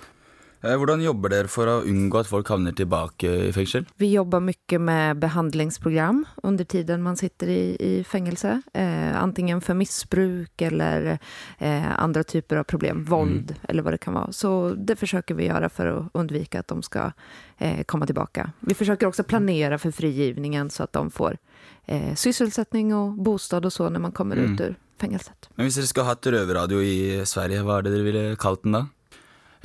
Eh, 0.62 0.74
Hvordan 0.76 1.00
jobber 1.00 1.32
dere 1.32 1.48
for 1.48 1.70
å 1.72 1.76
unngå 1.88 2.20
at 2.20 2.28
folk 2.28 2.50
havner 2.52 2.74
tilbake 2.76 3.30
i 3.48 3.52
fengsel? 3.56 3.86
Vi 4.02 4.10
jobber 4.12 4.42
mye 4.44 4.80
med 4.84 5.22
behandlingsprogram 5.22 6.26
under 6.44 6.66
tiden 6.68 7.02
man 7.06 7.16
sitter 7.16 7.48
i, 7.48 7.62
i 7.80 8.04
fängelse. 8.04 8.58
Eh, 8.74 9.16
antingen 9.22 9.62
for 9.64 9.74
missbruk 9.80 10.62
eller 10.68 11.14
eh, 11.60 11.88
andre 12.04 12.24
typer 12.28 12.60
av 12.60 12.68
problem, 12.68 13.06
våld 13.08 13.56
eller 13.70 13.84
hva 13.88 13.92
det 13.96 14.02
kan 14.04 14.18
være. 14.20 14.34
Så 14.36 14.52
det 14.76 15.00
forsøker 15.00 15.40
vi 15.40 15.48
gjøre 15.48 15.72
for 15.72 15.94
å 15.94 15.96
undvika 16.20 16.60
at 16.60 16.68
de 16.74 16.84
skal 16.84 17.16
eh, 17.58 17.86
komme 17.88 18.10
tilbake. 18.10 18.50
Vi 18.68 18.76
forsøker 18.76 19.08
også 19.08 19.24
planere 19.32 19.80
for 19.80 19.96
frigivningen 19.96 20.68
så 20.76 20.90
at 20.90 20.94
de 21.00 21.06
får 21.16 21.40
eh, 21.88 22.12
sysselsetting 22.20 22.92
og 23.00 23.16
bostad 23.24 23.64
og 23.64 23.72
så 23.72 23.88
når 23.88 24.10
man 24.10 24.12
kommer 24.12 24.36
Mm. 24.40 24.54
ut 24.54 24.62
ur 24.62 24.76
fengselet. 25.00 25.48
Men 25.56 25.66
hvis 25.68 25.76
dere 25.80 25.88
skulle 25.88 26.08
hatt 26.12 26.28
røverradio 26.28 26.80
i 26.84 27.24
Sverige, 27.28 27.64
hva 27.64 27.80
er 27.80 27.86
det 27.88 27.92
dere 27.96 28.06
ville 28.12 28.24
kalt 28.40 28.64
den 28.68 28.76
da? 28.76 28.82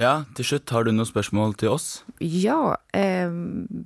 Ja, 0.01 0.25
til 0.35 0.49
slutt, 0.49 0.71
har 0.75 0.85
du 0.85 0.91
noen 0.91 1.07
spørsmål 1.07 1.55
til 1.61 1.71
oss? 1.71 2.03
Ja, 2.19 2.77
eh, 2.93 3.31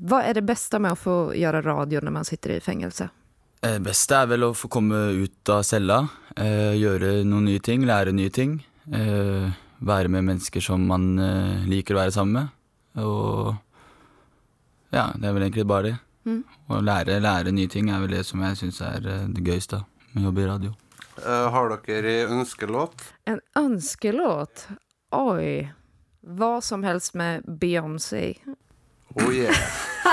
hva 0.09 0.23
er 0.25 0.39
det 0.39 0.47
beste 0.49 0.81
med 0.81 0.97
å 0.97 1.01
få 1.01 1.17
gjøre 1.37 1.61
radio 1.67 2.01
når 2.01 2.15
man 2.15 2.29
sitter 2.29 2.57
i 2.57 2.63
fengsel? 2.65 3.11
Det 3.61 3.77
beste 3.83 4.17
er 4.17 4.29
vel 4.31 4.47
å 4.47 4.55
få 4.57 4.71
komme 4.73 4.97
ut 5.19 5.53
av 5.53 5.65
cella, 5.67 6.05
eh, 6.37 6.73
gjøre 6.79 7.25
noen 7.27 7.51
nye 7.51 7.61
ting, 7.61 7.85
lære 7.85 8.15
nye 8.15 8.31
ting. 8.31 8.61
Eh, 8.93 9.51
være 9.85 10.09
med 10.09 10.25
mennesker 10.25 10.63
som 10.65 10.87
man 10.89 11.19
eh, 11.19 11.67
liker 11.69 11.95
å 11.95 12.03
være 12.03 12.15
sammen 12.15 12.39
med. 12.39 13.05
Og 13.05 13.55
ja, 14.95 15.11
det 15.15 15.29
er 15.29 15.35
vel 15.37 15.47
egentlig 15.47 15.69
bare 15.69 15.91
det. 15.91 15.97
Mm. 16.29 16.43
Å 16.69 16.81
lære, 16.85 17.21
lære 17.25 17.55
nye 17.55 17.71
ting 17.71 17.91
er 17.93 18.03
vel 18.03 18.17
det 18.17 18.25
som 18.29 18.43
jeg 18.45 18.59
syns 18.63 18.81
er 18.85 19.05
eh, 19.05 19.27
det 19.33 19.45
gøyeste 19.45 19.83
med 20.13 20.23
å 20.23 20.29
jobbe 20.31 20.45
i 20.45 20.49
radio. 20.49 20.75
Eh, 21.19 21.49
har 21.53 21.75
dere 21.87 22.15
ønskelåt? 22.33 23.05
En 23.29 23.43
ønskelåt? 23.59 24.69
Oj. 25.15 25.69
Vad 26.21 26.65
som 26.65 26.85
helst 26.85 27.15
med 27.15 27.43
Beyoncé. 27.45 28.35
Oh 29.15 29.35
yeah. 29.35 29.55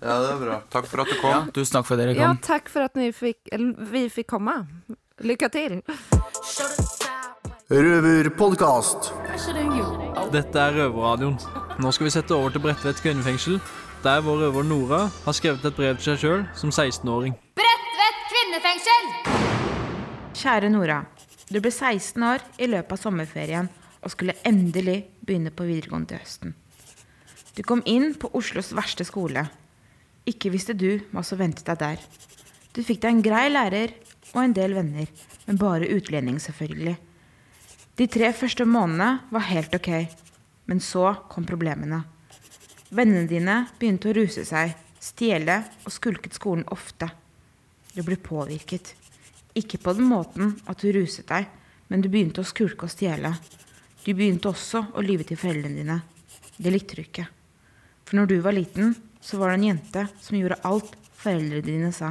ja, 0.00 0.18
det 0.20 0.30
er 0.30 0.38
bra. 0.40 0.60
Takk 0.70 0.86
for 0.86 1.02
at 1.02 1.10
du 1.10 1.16
kom. 1.20 1.30
Ja, 1.30 1.40
tusen 1.54 1.78
takk 1.78 1.88
for 1.88 1.96
at 1.96 2.02
dere 2.02 2.14
kom. 2.14 2.22
Ja, 2.22 2.32
takk 2.42 2.70
for 2.70 2.86
at 2.86 2.98
fikk, 3.16 3.40
eller 3.52 3.90
vi 3.92 4.04
fikk 4.12 4.28
komme. 4.30 4.54
Lykke 5.22 5.48
til. 5.52 5.80
Røverpodkast. 7.72 9.12
Dette 10.32 10.60
er 10.60 10.78
Røverradioen. 10.78 11.38
Nå 11.80 11.92
skal 11.92 12.08
vi 12.08 12.14
sette 12.14 12.36
over 12.36 12.52
til 12.52 12.62
Bredtvet 12.62 13.00
kvinnefengsel, 13.02 13.60
der 14.04 14.20
vår 14.20 14.46
røver 14.46 14.66
Nora 14.66 15.06
har 15.24 15.36
skrevet 15.36 15.64
et 15.64 15.76
brev 15.76 15.96
til 15.96 16.12
seg 16.12 16.24
sjøl 16.24 16.42
som 16.58 16.70
16-åring. 16.70 17.36
Bredtvet 17.58 18.24
kvinnefengsel! 18.30 19.12
Kjære 20.36 20.72
Nora. 20.74 21.04
Du 21.48 21.60
ble 21.60 21.70
16 21.70 22.22
år 22.26 22.44
i 22.58 22.68
løpet 22.68 22.98
av 22.98 23.00
sommerferien 23.00 23.70
og 24.02 24.12
skulle 24.12 24.38
endelig 24.48 25.04
begynne 25.22 25.52
på 25.54 25.66
videregående 25.68 26.12
til 26.12 26.22
høsten. 26.22 26.54
Du 27.56 27.62
kom 27.66 27.82
inn 27.86 28.14
på 28.18 28.30
Oslos 28.36 28.72
verste 28.74 29.04
skole. 29.06 29.44
Ikke 30.28 30.52
visste 30.52 30.74
du 30.78 31.02
hva 31.12 31.24
som 31.26 31.40
ventet 31.40 31.68
deg 31.68 31.80
der. 31.82 32.04
Du 32.72 32.80
fikk 32.80 33.02
deg 33.02 33.12
en 33.12 33.24
grei 33.24 33.46
lærer 33.52 33.92
og 34.32 34.42
en 34.44 34.54
del 34.56 34.74
venner, 34.78 35.08
men 35.46 35.60
bare 35.60 35.90
utlending, 35.92 36.38
selvfølgelig. 36.40 36.96
De 38.00 38.06
tre 38.08 38.32
første 38.32 38.64
månedene 38.64 39.28
var 39.34 39.50
helt 39.50 39.74
ok, 39.76 39.90
men 40.70 40.80
så 40.80 41.10
kom 41.28 41.44
problemene. 41.44 42.00
Vennene 42.92 43.28
dine 43.28 43.58
begynte 43.80 44.10
å 44.10 44.16
ruse 44.16 44.46
seg, 44.48 44.72
stjele 45.02 45.58
og 45.84 45.92
skulket 45.92 46.38
skolen 46.38 46.64
ofte. 46.72 47.10
Du 47.92 48.00
ble 48.06 48.16
påvirket. 48.16 48.94
Ikke 49.58 49.80
på 49.82 49.92
den 49.98 50.08
måten 50.08 50.54
at 50.64 50.80
du 50.80 50.88
ruset 50.96 51.28
deg, 51.28 51.50
men 51.92 52.00
du 52.00 52.08
begynte 52.08 52.40
å 52.40 52.48
skulke 52.48 52.88
og 52.88 52.94
stjele. 52.94 53.34
Du 54.02 54.10
begynte 54.18 54.50
også 54.50 54.80
å 54.98 55.02
lyve 55.04 55.22
til 55.28 55.38
foreldrene 55.38 55.78
dine. 55.78 56.00
Det 56.58 56.72
likte 56.74 56.98
du 56.98 57.04
ikke. 57.04 57.28
For 58.02 58.18
når 58.18 58.32
du 58.32 58.36
var 58.42 58.56
liten, 58.56 58.96
så 59.22 59.38
var 59.38 59.52
det 59.52 59.60
en 59.60 59.68
jente 59.68 60.06
som 60.18 60.38
gjorde 60.38 60.58
alt 60.66 60.96
foreldrene 61.22 61.62
dine 61.66 61.92
sa. 61.94 62.10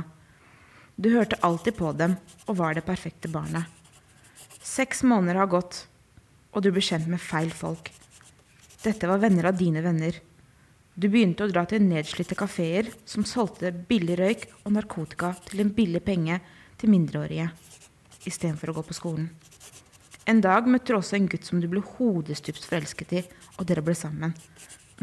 Du 0.95 1.09
hørte 1.11 1.39
alltid 1.43 1.75
på 1.75 1.91
dem 1.97 2.15
og 2.45 2.57
var 2.61 2.77
det 2.77 2.85
perfekte 2.87 3.31
barnet. 3.31 3.67
Seks 4.61 5.03
måneder 5.03 5.41
har 5.41 5.51
gått, 5.51 5.85
og 6.55 6.63
du 6.63 6.71
ble 6.71 6.83
kjent 6.85 7.11
med 7.11 7.19
feil 7.19 7.51
folk. 7.51 7.91
Dette 8.85 9.09
var 9.11 9.19
venner 9.19 9.49
av 9.51 9.59
dine 9.59 9.83
venner. 9.83 10.15
Du 10.95 11.09
begynte 11.11 11.43
å 11.43 11.51
dra 11.51 11.65
til 11.67 11.83
nedslitte 11.83 12.39
kafeer 12.39 12.87
som 13.03 13.27
solgte 13.27 13.73
billig 13.73 14.19
røyk 14.19 14.47
og 14.63 14.75
narkotika 14.77 15.35
til 15.47 15.65
en 15.65 15.75
billig 15.75 16.05
penge 16.07 16.39
til 16.79 16.91
mindreårige, 16.93 17.51
istedenfor 18.23 18.71
å 18.71 18.79
gå 18.79 18.87
på 18.87 18.97
skolen. 19.01 19.31
En 20.31 20.39
dag 20.39 20.67
møtte 20.69 20.93
du 20.93 20.95
også 20.95 21.17
en 21.17 21.27
gutt 21.27 21.47
som 21.47 21.59
du 21.59 21.65
ble 21.67 21.81
hodestups 21.83 22.63
forelsket 22.69 23.15
i, 23.17 23.21
og 23.59 23.65
dere 23.67 23.83
ble 23.83 23.95
sammen. 23.97 24.31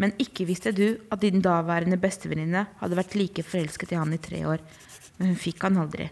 Men 0.00 0.14
ikke 0.22 0.46
visste 0.48 0.72
du 0.72 0.86
at 1.12 1.20
din 1.20 1.42
daværende 1.44 1.98
bestevenninne 2.00 2.62
hadde 2.78 2.96
vært 2.96 3.16
like 3.18 3.44
forelsket 3.44 3.92
i 3.92 3.98
han 3.98 4.14
i 4.14 4.20
tre 4.22 4.40
år, 4.48 4.62
men 5.18 5.32
hun 5.32 5.40
fikk 5.42 5.66
han 5.66 5.80
aldri. 5.82 6.06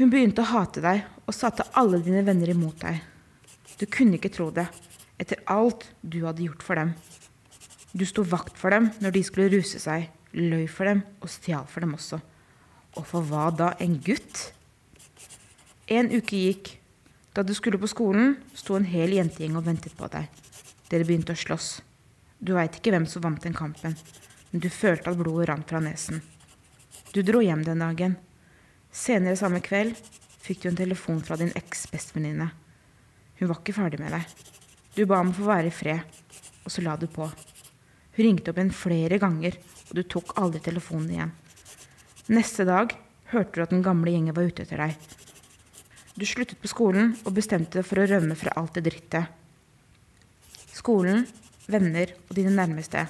Hun 0.00 0.10
begynte 0.10 0.42
å 0.42 0.50
hate 0.50 0.82
deg 0.82 1.04
og 1.26 1.36
satte 1.36 1.68
alle 1.78 2.00
dine 2.02 2.24
venner 2.26 2.50
imot 2.50 2.82
deg. 2.82 2.98
Du 3.78 3.84
kunne 3.86 4.18
ikke 4.18 4.32
tro 4.34 4.48
det, 4.54 4.66
etter 5.20 5.44
alt 5.52 5.86
du 6.00 6.24
hadde 6.24 6.46
gjort 6.48 6.64
for 6.66 6.80
dem. 6.80 6.96
Du 7.92 8.06
sto 8.08 8.24
vakt 8.26 8.58
for 8.58 8.74
dem 8.74 8.90
når 9.02 9.14
de 9.14 9.24
skulle 9.28 9.52
ruse 9.52 9.78
seg, 9.82 10.08
løy 10.34 10.66
for 10.70 10.88
dem 10.88 11.04
og 11.20 11.30
stjal 11.30 11.68
for 11.70 11.84
dem 11.84 11.94
også. 11.98 12.18
Og 12.98 13.06
for 13.06 13.28
hva 13.28 13.52
da, 13.54 13.74
en 13.78 14.00
gutt? 14.02 14.48
En 15.86 16.10
uke 16.10 16.42
gikk. 16.48 16.77
Da 17.38 17.42
du 17.42 17.54
skulle 17.54 17.78
på 17.78 17.86
skolen, 17.86 18.32
sto 18.50 18.74
en 18.74 18.86
hel 18.90 19.12
jentegjeng 19.14 19.54
og 19.60 19.62
ventet 19.68 19.92
på 19.94 20.08
deg. 20.10 20.24
Dere 20.90 21.04
begynte 21.06 21.36
å 21.36 21.38
slåss. 21.38 21.68
Du 22.42 22.56
veit 22.56 22.74
ikke 22.74 22.90
hvem 22.90 23.04
som 23.06 23.22
vant 23.22 23.44
den 23.46 23.54
kampen, 23.54 23.92
men 24.50 24.62
du 24.64 24.66
følte 24.74 25.12
at 25.12 25.20
blodet 25.20 25.46
rant 25.46 25.70
fra 25.70 25.78
nesen. 25.78 26.18
Du 27.14 27.20
dro 27.22 27.38
hjem 27.38 27.62
den 27.62 27.84
dagen. 27.84 28.16
Senere 28.90 29.38
samme 29.38 29.60
kveld 29.62 29.94
fikk 30.42 30.64
du 30.64 30.66
en 30.72 30.80
telefon 30.80 31.20
fra 31.22 31.38
din 31.38 31.52
eks-bestevenninne. 31.60 32.48
Hun 33.38 33.52
var 33.52 33.62
ikke 33.62 33.76
ferdig 33.76 34.02
med 34.02 34.16
deg. 34.16 34.34
Du 34.98 35.04
ba 35.06 35.20
om 35.22 35.30
å 35.30 35.38
få 35.38 35.46
være 35.46 35.70
i 35.70 35.76
fred, 35.78 36.18
og 36.64 36.74
så 36.74 36.82
la 36.82 36.96
du 36.98 37.06
på. 37.06 37.28
Hun 38.18 38.24
ringte 38.24 38.50
opp 38.50 38.58
igjen 38.58 38.74
flere 38.74 39.20
ganger, 39.22 39.60
og 39.86 39.94
du 39.94 40.02
tok 40.02 40.34
aldri 40.42 40.64
telefonen 40.66 41.14
igjen. 41.14 41.32
Neste 42.34 42.66
dag 42.66 42.98
hørte 43.30 43.54
du 43.54 43.66
at 43.68 43.78
den 43.78 43.86
gamle 43.86 44.10
gjengen 44.10 44.34
var 44.34 44.50
ute 44.50 44.66
etter 44.66 44.88
deg. 44.88 45.17
Du 46.18 46.24
sluttet 46.26 46.58
på 46.58 46.66
skolen 46.66 47.12
og 47.22 47.34
bestemte 47.36 47.78
deg 47.78 47.86
for 47.86 48.02
å 48.02 48.06
rømme 48.10 48.34
fra 48.34 48.50
alt 48.58 48.74
det 48.74 48.88
drittet. 48.88 49.28
Skolen, 50.74 51.20
venner 51.70 52.10
og 52.26 52.32
dine 52.34 52.50
nærmeste. 52.56 53.04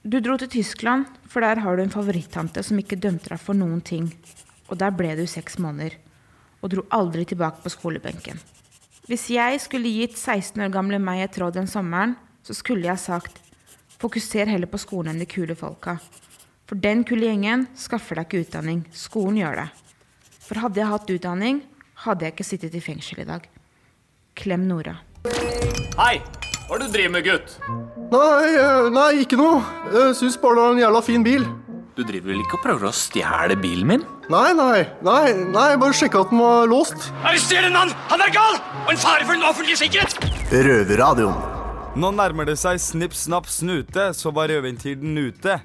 Du 0.00 0.16
dro 0.24 0.38
til 0.40 0.48
Tyskland, 0.54 1.10
for 1.28 1.44
der 1.44 1.60
har 1.60 1.76
du 1.76 1.82
en 1.84 1.92
favorittante 1.92 2.62
som 2.64 2.78
ikke 2.80 2.96
dømte 2.96 3.34
deg 3.34 3.42
for 3.42 3.58
noen 3.58 3.82
ting. 3.84 4.06
Og 4.72 4.78
der 4.80 4.94
ble 4.96 5.10
du 5.18 5.26
seks 5.28 5.58
måneder, 5.60 5.98
og 6.64 6.72
dro 6.72 6.86
aldri 6.96 7.26
tilbake 7.28 7.60
på 7.60 7.72
skolebenken. 7.74 8.40
Hvis 9.10 9.26
jeg 9.34 9.60
skulle 9.60 9.92
gitt 9.92 10.16
16 10.16 10.62
år 10.64 10.72
gamle 10.72 11.02
meg 11.02 11.26
et 11.26 11.36
råd 11.42 11.58
den 11.58 11.68
sommeren, 11.68 12.14
så 12.46 12.56
skulle 12.56 12.88
jeg 12.88 13.02
sagt 13.02 13.42
fokuser 14.00 14.48
heller 14.48 14.70
på 14.72 14.80
skolen 14.80 15.12
enn 15.12 15.20
de 15.20 15.28
kule 15.28 15.58
folka. 15.58 15.98
For 16.64 16.80
den 16.80 17.04
kule 17.04 17.28
gjengen 17.28 17.66
skaffer 17.76 18.16
deg 18.16 18.30
ikke 18.30 18.46
utdanning, 18.46 18.86
skolen 18.96 19.42
gjør 19.42 19.60
det. 19.60 19.68
For 20.42 20.62
hadde 20.64 20.80
jeg 20.80 20.90
hatt 20.94 21.12
utdanning, 21.18 21.60
hadde 22.04 22.26
jeg 22.26 22.34
ikke 22.34 22.46
sittet 22.46 22.74
i 22.74 22.82
fengsel 22.82 23.22
i 23.22 23.28
dag. 23.28 23.44
Klem 24.38 24.66
Nora. 24.68 24.96
Hei! 25.98 26.16
Hva 26.66 26.78
er 26.78 26.80
det 26.80 26.86
du 26.88 26.94
driver 26.94 27.12
med, 27.12 27.26
gutt? 27.26 27.56
Nei, 28.12 28.46
eh, 28.56 28.86
nei, 28.94 29.10
ikke 29.24 29.36
noe. 29.36 29.58
Jeg 29.92 30.14
syns 30.16 30.38
bare 30.40 30.56
det 30.56 30.62
var 30.64 30.72
en 30.76 30.80
jævla 30.80 31.02
fin 31.04 31.26
bil. 31.26 31.44
Du 31.92 32.00
driver 32.08 32.30
vel 32.30 32.40
ikke 32.40 32.56
og 32.56 32.62
prøver 32.64 32.88
å 32.88 32.92
stjele 32.96 33.56
bilen 33.60 33.90
min? 33.90 34.04
Nei, 34.32 34.54
nei, 34.56 34.78
nei, 35.04 35.34
nei, 35.52 35.66
bare 35.76 35.96
sjekka 35.96 36.22
at 36.24 36.32
den 36.32 36.40
var 36.40 36.70
låst. 36.70 37.10
Arrester 37.20 37.66
den 37.66 37.76
mann! 37.76 37.92
Han 38.08 38.24
er 38.24 38.32
gal! 38.32 38.56
Og 38.86 38.94
en 38.94 39.02
fare 39.02 39.26
for 39.28 39.36
den 39.36 39.44
offentlige 39.44 39.82
sikkerhet! 39.82 40.16
Røverradioen. 40.52 41.36
Nå 42.00 42.14
nærmer 42.16 42.48
det 42.48 42.56
seg 42.56 42.80
snipp, 42.80 43.12
snapp, 43.12 43.50
snute, 43.52 44.08
så 44.16 44.32
var 44.32 44.48
røvertiden 44.48 45.12
ute. 45.20 45.58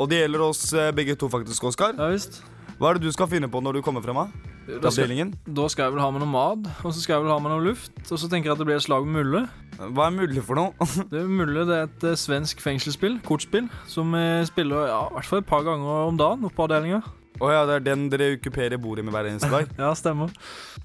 Og 0.00 0.08
det 0.08 0.22
gjelder 0.22 0.48
oss 0.48 0.64
eh, 0.72 0.88
begge 0.96 1.18
to, 1.20 1.28
faktisk, 1.28 1.68
Oskar. 1.68 1.92
Ja, 2.00 2.08
visst. 2.14 2.40
Hva 2.80 2.90
er 2.90 2.98
det 2.98 3.04
du 3.04 3.12
skal 3.14 3.28
finne 3.30 3.52
på 3.52 3.60
når 3.60 3.76
du 3.78 3.84
kommer 3.84 4.02
frem? 4.02 4.24
da? 4.24 4.53
Da 4.64 4.88
da 4.88 5.66
skal 5.68 5.84
jeg 5.84 5.92
vel 5.92 6.00
ha 6.00 6.10
med 6.14 6.22
noe 6.22 6.30
mat, 6.30 6.68
og 6.84 6.94
så 6.94 7.02
skal 7.02 7.18
jeg 7.18 7.24
vel 7.26 7.34
ha 7.34 7.40
med 7.42 7.52
noe 7.52 7.64
luft. 7.66 7.98
Og 8.08 8.20
så 8.20 8.30
tenker 8.30 8.48
jeg 8.48 8.56
at 8.56 8.62
det 8.62 8.68
blir 8.68 8.78
et 8.78 8.86
slag 8.86 9.04
med 9.04 9.20
Mulle. 9.20 9.42
Hva 9.76 10.06
er 10.06 10.14
Mulle 10.14 10.44
for 10.46 10.58
noe? 10.58 10.88
det 11.10 11.20
er 11.20 11.28
Mulle 11.28 11.66
det 11.68 11.76
er 11.76 11.90
et 11.90 12.06
eh, 12.12 12.16
svensk 12.18 12.62
fengselsspill, 12.64 13.18
kortspill, 13.26 13.68
som 13.90 14.14
vi 14.16 14.24
spiller 14.48 14.88
ja, 14.88 15.02
i 15.10 15.18
hvert 15.18 15.28
fall 15.28 15.44
et 15.44 15.50
par 15.50 15.66
ganger 15.66 16.08
om 16.08 16.18
dagen 16.20 16.48
oppe 16.48 16.56
på 16.56 16.66
avdelinga. 16.68 17.02
Å 17.42 17.48
ja, 17.50 17.62
det 17.66 17.76
er 17.80 17.86
den 17.88 18.04
dere 18.12 18.28
okkuperer 18.36 18.78
bordet 18.78 19.02
med 19.02 19.14
hver 19.14 19.26
eneste 19.26 19.50
dag? 19.50 19.70
ja, 19.82 19.90
stemmer. 19.98 20.30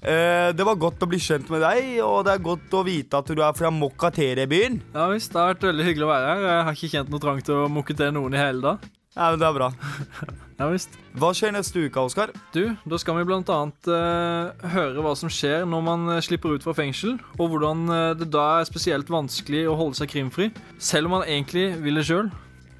Eh, 0.02 0.50
det 0.56 0.66
var 0.66 0.80
godt 0.82 1.06
å 1.06 1.08
bli 1.10 1.20
kjent 1.22 1.50
med 1.52 1.62
deg, 1.62 1.92
og 2.02 2.24
det 2.26 2.34
er 2.34 2.46
godt 2.50 2.74
å 2.74 2.84
vite 2.86 3.20
at 3.20 3.30
du 3.30 3.40
er 3.40 3.54
fra 3.56 3.70
Mokkatere-byen. 3.74 4.80
Ja 4.96 5.06
visst, 5.12 5.30
det 5.32 5.40
har 5.40 5.54
vært 5.54 5.68
veldig 5.70 5.86
hyggelig 5.86 6.08
å 6.08 6.10
være 6.10 6.32
her. 6.32 6.48
Jeg 6.48 6.64
har 6.66 6.80
ikke 6.80 6.94
kjent 6.96 7.12
noe 7.14 7.22
trang 7.22 7.44
til 7.46 7.62
å 7.62 7.68
mokke 7.70 7.96
til 7.96 8.16
noen 8.18 8.34
i 8.34 8.42
hele 8.42 8.66
dag. 8.66 8.90
Ja, 9.16 9.32
men 9.32 9.40
det 9.40 9.46
er 9.48 9.54
bra. 9.56 9.68
ja 10.60 10.66
visst. 10.70 10.92
Hva 11.18 11.32
skjer 11.34 11.50
neste 11.56 11.82
uke, 11.82 12.02
Oskar? 12.06 12.30
Du, 12.54 12.76
da 12.86 12.98
skal 13.02 13.16
vi 13.18 13.24
blant 13.26 13.48
annet 13.50 13.88
eh, 13.90 14.68
høre 14.70 15.02
hva 15.02 15.16
som 15.18 15.32
skjer 15.32 15.64
når 15.66 15.82
man 15.82 16.04
eh, 16.14 16.20
slipper 16.22 16.54
ut 16.54 16.62
fra 16.62 16.76
fengsel, 16.78 17.16
og 17.34 17.50
hvordan 17.50 17.90
eh, 17.90 18.12
det 18.20 18.28
da 18.30 18.44
er 18.60 18.68
spesielt 18.68 19.10
vanskelig 19.10 19.64
å 19.66 19.74
holde 19.80 19.98
seg 19.98 20.12
krimfri, 20.12 20.52
selv 20.78 21.10
om 21.10 21.18
man 21.18 21.26
egentlig 21.26 21.72
vil 21.82 21.98
det 21.98 22.06
sjøl. 22.06 22.30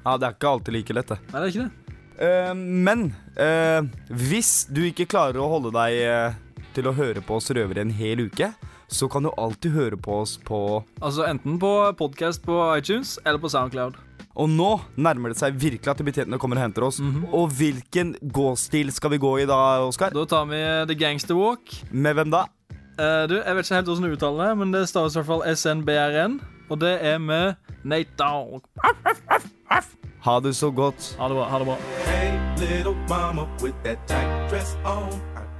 Ja, 0.05 0.15
det 0.15 0.29
er 0.29 0.37
ikke 0.37 0.53
alltid 0.55 0.77
like 0.77 0.95
lett, 0.95 1.11
det. 1.11 1.19
Nei, 1.33 1.35
det 1.35 1.43
er 1.43 1.51
ikke 1.51 1.67
det. 1.67 1.77
Uh, 2.21 2.53
men 2.53 3.07
uh, 3.33 3.81
hvis 4.13 4.67
du 4.69 4.83
ikke 4.85 5.07
klarer 5.09 5.41
å 5.41 5.47
holde 5.49 5.71
deg 5.73 5.95
uh, 6.05 6.65
til 6.75 6.85
å 6.85 6.93
høre 6.93 7.23
på 7.25 7.39
oss 7.39 7.49
røvere 7.49 7.81
en 7.81 7.93
hel 7.97 8.27
uke, 8.27 8.51
så 8.91 9.07
kan 9.09 9.25
du 9.25 9.31
alltid 9.39 9.73
høre 9.73 9.97
på 9.97 10.19
oss 10.21 10.35
på 10.37 10.59
Altså 10.99 11.25
enten 11.25 11.57
på 11.61 11.71
podkast 11.97 12.43
på 12.45 12.59
iTunes 12.75 13.17
eller 13.23 13.41
på 13.41 13.49
Soundcloud. 13.49 13.97
Og 14.35 14.49
nå 14.51 14.71
nærmer 14.95 15.33
det 15.33 15.39
seg 15.41 15.57
virkelig 15.59 15.91
at 15.91 16.03
betjentene 16.05 16.39
kommer 16.41 16.59
og 16.59 16.65
henter 16.65 16.87
oss. 16.87 17.01
Og 17.31 17.51
hvilken 17.57 18.15
gåstil 18.33 18.91
skal 18.95 19.15
vi 19.15 19.21
gå 19.21 19.31
i 19.43 19.47
da, 19.49 19.59
Oskar? 19.87 20.15
Da 20.15 20.25
tar 20.29 20.47
vi 20.51 20.59
eh, 20.61 20.85
The 20.87 20.97
Gangster 20.97 21.35
Walk. 21.37 21.73
Med 21.91 22.15
hvem 22.19 22.31
da? 22.33 22.45
Uh, 22.99 23.25
du, 23.27 23.35
Jeg 23.39 23.55
vet 23.55 23.65
ikke 23.65 23.75
helt 23.79 23.87
hvordan 23.89 24.05
du 24.05 24.15
uttaler 24.15 24.43
det, 24.45 24.57
men 24.61 24.73
det 24.75 24.89
staves 24.91 25.15
i 25.15 25.21
hvert 25.21 25.31
fall 25.31 25.43
SNBRN. 25.55 26.39
Og 26.71 26.79
det 26.79 26.93
er 27.03 27.17
med 27.19 27.53
Nate 27.83 28.15
Dogg. 28.19 28.63
Ha 30.21 30.39
det 30.39 30.55
så 30.55 30.71
godt. 30.71 31.15
Ha 31.19 31.27
det 31.27 31.35
bra. 31.35 31.49
Ha 31.49 31.59
det 31.59 31.67
bra. 31.67 31.75
Hey, 32.05 32.31